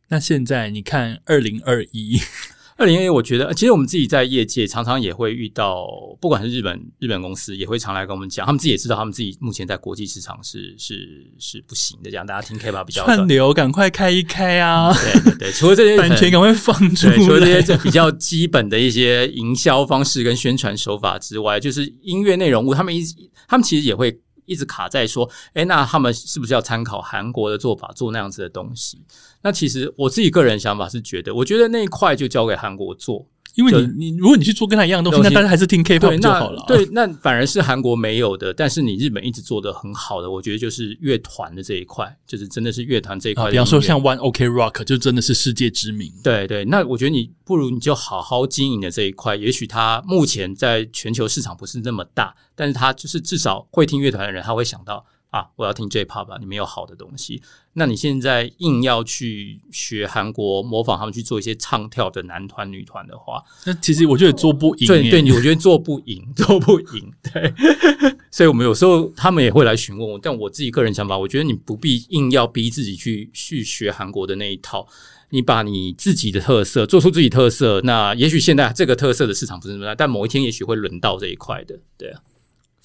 [0.08, 2.18] 那现在你看，二零二一，
[2.78, 5.86] 二零二一，我觉得其实我们自己在业界常常也会遇到，
[6.20, 12.10] 不管是日本日本公司，也会常来跟我们讲，他们自己也知道，他们自己目前在国际市场是是是不行的。
[12.10, 14.94] 这样大家听 K 吧比较串流，赶快开一开啊！
[14.94, 17.16] 对对对，除了这些版权，赶快放出来。
[17.16, 23.02] 除了这些比较基本的一些营销方式跟宣传手法之外，就是音乐内容物，他们一
[23.46, 24.18] 他们其实也会。
[24.48, 29.00] 一直卡在说，哎，那他们是不是要参考韩国的做法做那样子的东西？
[29.42, 33.24] 那其实我自己个人想法是觉得，我觉得那一块就交给韩国做。
[33.58, 36.64] 因为你你如果你去做跟他一样的东西，那大家还是听 K-pop 就好了。
[36.68, 43.50] 对，那反而是韩国没有的，但是你日本一直做的很好的，我觉得就是乐团的这一块，就是真的是乐团这一块。
[43.50, 46.12] 比方说像 One OK Rock，就真的是世界知名。
[46.22, 55.04] 对对，那我觉得你不如你就好好经营的这一块，也许他目前在全球市场不是那么大，但是他就是至少会听乐团的人，他会想到。
[55.30, 57.42] 啊，我要听 J-pop 吧，你没有好的东西。
[57.74, 64.86] 那你现在硬要去学韩国，模仿他们去做一些唱跳的男团、女团的话，那其实我觉得做不赢。
[64.86, 67.12] 对对，我觉得做不赢，做不赢。
[67.32, 67.52] 对，
[68.32, 74.88] 所以我们有时候他们也会来询问我，但我自己个人想法，我觉得你不必硬要逼自己去去学韩国的那一套，
[75.30, 77.82] 你把你自己的特色做出自己特色。
[77.82, 81.78] 那也许现在这个特色的市场不是那么大，但某一天也许会轮到这一块的。
[81.98, 82.20] 对啊。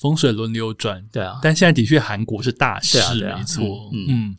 [0.04, 4.36] 风水轮流转，对啊，但现在的确韩国是大势，没错，嗯，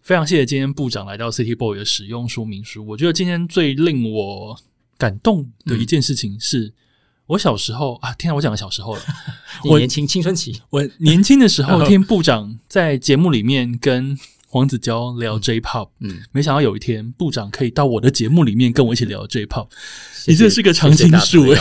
[0.00, 2.86] 非常谢谢今天部长来到 City Boy 的使用说明书。
[2.86, 4.56] 我觉得今天最令我
[4.96, 6.72] 感动的一件事情是，
[7.26, 9.02] 我小时候啊，天啊，我讲的小时候了，
[9.68, 14.16] 我年轻青春期，我年轻的时候 听部长在节目里面跟。
[14.48, 19.68] 黄子佼聊 J-pop，嗯，没想到有一天部长可以到我的节目里面跟我一起聊 J-pop，
[20.26, 21.60] 你这是个常青树哎！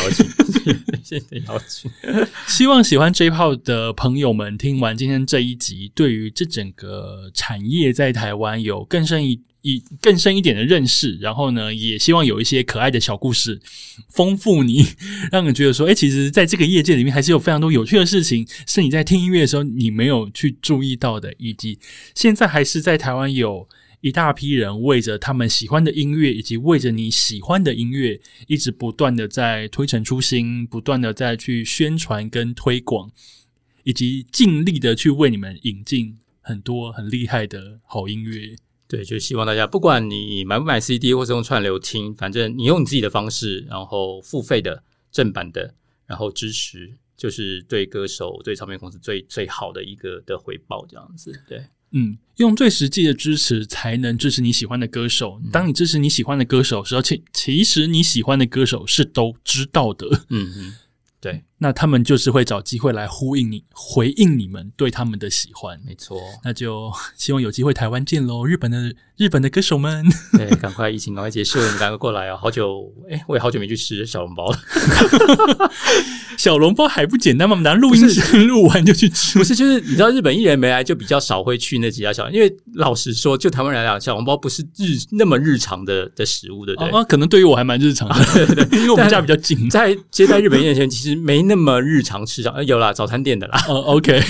[1.03, 1.91] 谢谢邀请，
[2.47, 9.41] 希望喜欢 J-pop 的朋友们听完今天这一集，对于这整个产业在台湾有更深一。
[9.67, 13.59] 以更深一点的认识，然后呢，也希望有一些可爱的小故事，
[14.09, 14.85] 丰富你，
[15.31, 21.79] 让你觉得说，哎，其实在这个业界里面，还是有非常多有趣的事情，是你在听音乐的时候你没有去注意到的，以及
[22.13, 23.67] 现在还是在台湾有
[24.01, 33.09] 一大批人为着他们喜欢的音乐，以及为着你喜欢的音乐，一直不断的在推陈出新，不断的在去宣传跟推广，
[33.83, 38.55] 以及尽力的去为你们引进很多很厉害的好音乐。
[38.87, 45.73] 对，就希望大家，不管你买不买 CD 或是用串流听，反正你用你自己的方式，然后付费的正版的，
[46.05, 51.33] 然后支持，就是对歌手、对唱片公司最最好的一个的回报，这样子。
[51.47, 55.41] 对，嗯，用最实际的支持，才能支持你喜欢的歌手。
[55.51, 60.07] 当你支持你喜欢的歌手时候，其其实你喜欢的歌手是都知道的。
[60.29, 60.75] 嗯嗯，
[61.19, 61.43] 对。
[61.57, 65.79] 那他们就是会找机会来呼应你、回应你们对他们的喜欢。
[65.85, 68.45] 没错，那就希望有机会台湾见喽！
[68.45, 72.37] 日本的日本的歌手们，对，赶快疫情赶快结束，你赶快过来哦！
[72.41, 74.59] 好久，哎，我也好久没去吃小笼包了。
[76.37, 77.53] 小笼包还不简单吗？
[77.53, 79.37] 我们拿录音室录完就去吃。
[79.37, 82.29] 不是，就是你知道日本艺人没来，就比较少会去那几家小。
[82.29, 86.89] 因为老实说，就台湾人来讲，小笼包不是日那么日常的的食物，对不对？
[86.91, 88.15] 啊，可能对于我还蛮日常的，
[88.45, 89.69] 对对对，因为我们家比较近。
[89.69, 93.65] 在接待日本艺人前，其实没那么日常吃上，有啦，早餐店的啦。
[93.67, 94.21] 哦，OK，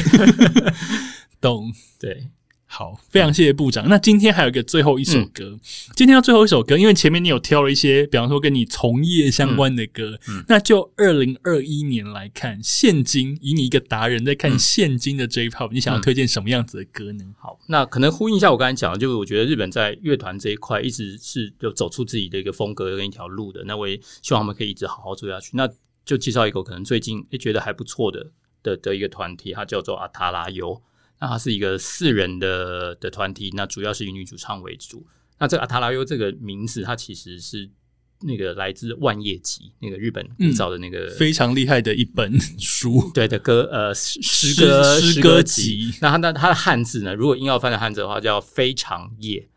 [1.42, 2.28] 懂，对。
[2.68, 3.88] 好，非常谢谢部长。
[3.88, 5.58] 那今天还有一个最后一首歌，
[5.96, 10.20] 今天要最后一首歌，因为前面你有挑了一些，比方说跟你从业相关的歌，
[10.50, 17.24] 那就二零二一年来看，现今以你一个达人在看现今的 J-pop，你想要推荐什么样子的歌呢？
[17.40, 25.52] 好，那可能呼应一下我刚才讲的，就是我觉得日本在乐团这一块一直是有走出自己的一个风格跟一条路的，那我也希望他们可以一直好好做下去。
[25.54, 25.70] 那
[26.06, 30.82] 就介绍一个可能最近也觉得还不错的的的一个团体，它叫做阿塔拉尤。
[31.20, 35.06] 那它是一个四人的的团体，那主要是以女主唱为主。
[35.40, 37.70] 那这个阿塔拉优这个名字，它其实是
[38.22, 44.20] 那个来自万叶集那个日本古早的那个非常厉害的一本书， 对的歌呃诗
[44.62, 45.94] 歌诗歌集。
[46.02, 49.50] 那它那它的汉字呢，如果硬要翻的汉字的话，叫非常夜。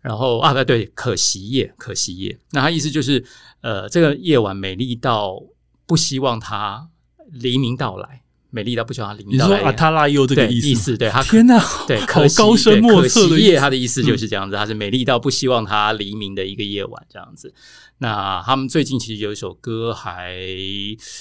[0.00, 2.38] 然后啊，对对，可惜夜，可惜夜。
[2.52, 3.24] 那它意思就是
[3.60, 5.42] 呃，这个夜晚美丽到
[5.86, 6.88] 不希望它
[7.30, 8.22] 黎明到来。
[8.48, 9.46] 美丽到不希望它淋到。
[9.48, 10.96] 你说阿塔拉又这个意思？
[10.96, 17.52] 对，他天哪，对，好高深莫测的夜，他的意思就是这样子，他是美丽到不希望它黎明的一个夜晚这样子。
[17.98, 20.38] 那他们最近其实有一首歌还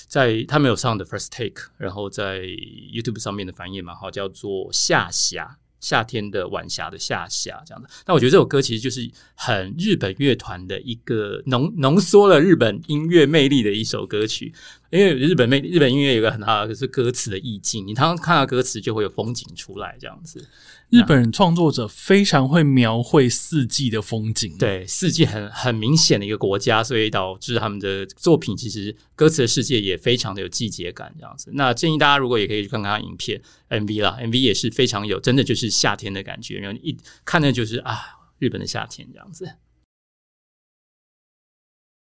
[0.08, 5.58] 在，他们有上的 First Take，然后在 YouTube 上面的反应蛮好，叫做夏霞。
[5.80, 14.54] 夏天的晚霞的夏夏这样的，那我觉得这首歌其实就是很日本乐团的一个浓浓缩了日本音乐魅力的一首歌曲。
[14.96, 20.48] 因为日本魅日本音乐有个很大的是歌词的意境，你常常看到歌词就会有风景出来这样子。
[20.90, 31.50] 日本人创作者非常会描绘四季的风景，对四季很很明显的一个国家，所以导致他们的作品其实歌词的世界也非常的有季节感这样子。
[31.56, 36.96] 那建议大家如果也可以去看看影片 MV 啦，MV 也是非常有真的就是夏天的感觉，然后一
[37.26, 38.00] 看的就是啊
[38.38, 39.50] 日本的夏天这样子。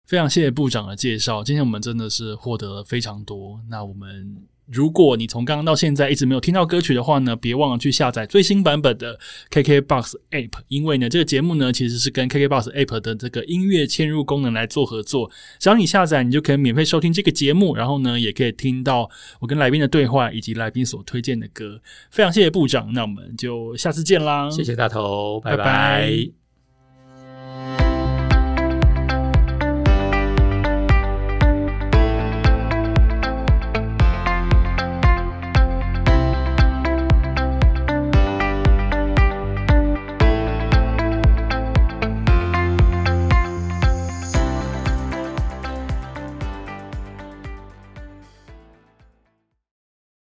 [0.05, 3.59] 非常谢谢部长的介绍，今天我们真的是获得了非常多。
[3.69, 4.43] 那我们。
[4.67, 9.19] 如果你从刚刚到现在一直没有听到歌曲的话呢，别忘了去下载最新版本的
[9.51, 15.29] KKBOX App，因为呢，这个节目呢其实是跟 KKBOX App 的这个音乐嵌入功能来做合作。
[15.59, 19.07] 只要你下载，你就可以免费收听这个节目，然后呢，也可以听到
[19.39, 21.79] 我跟来宾的对话以及来宾所推荐的歌。
[22.09, 24.49] 非常谢谢部长，那我们就下次见啦！
[24.49, 26.44] 谢谢大头，拜拜。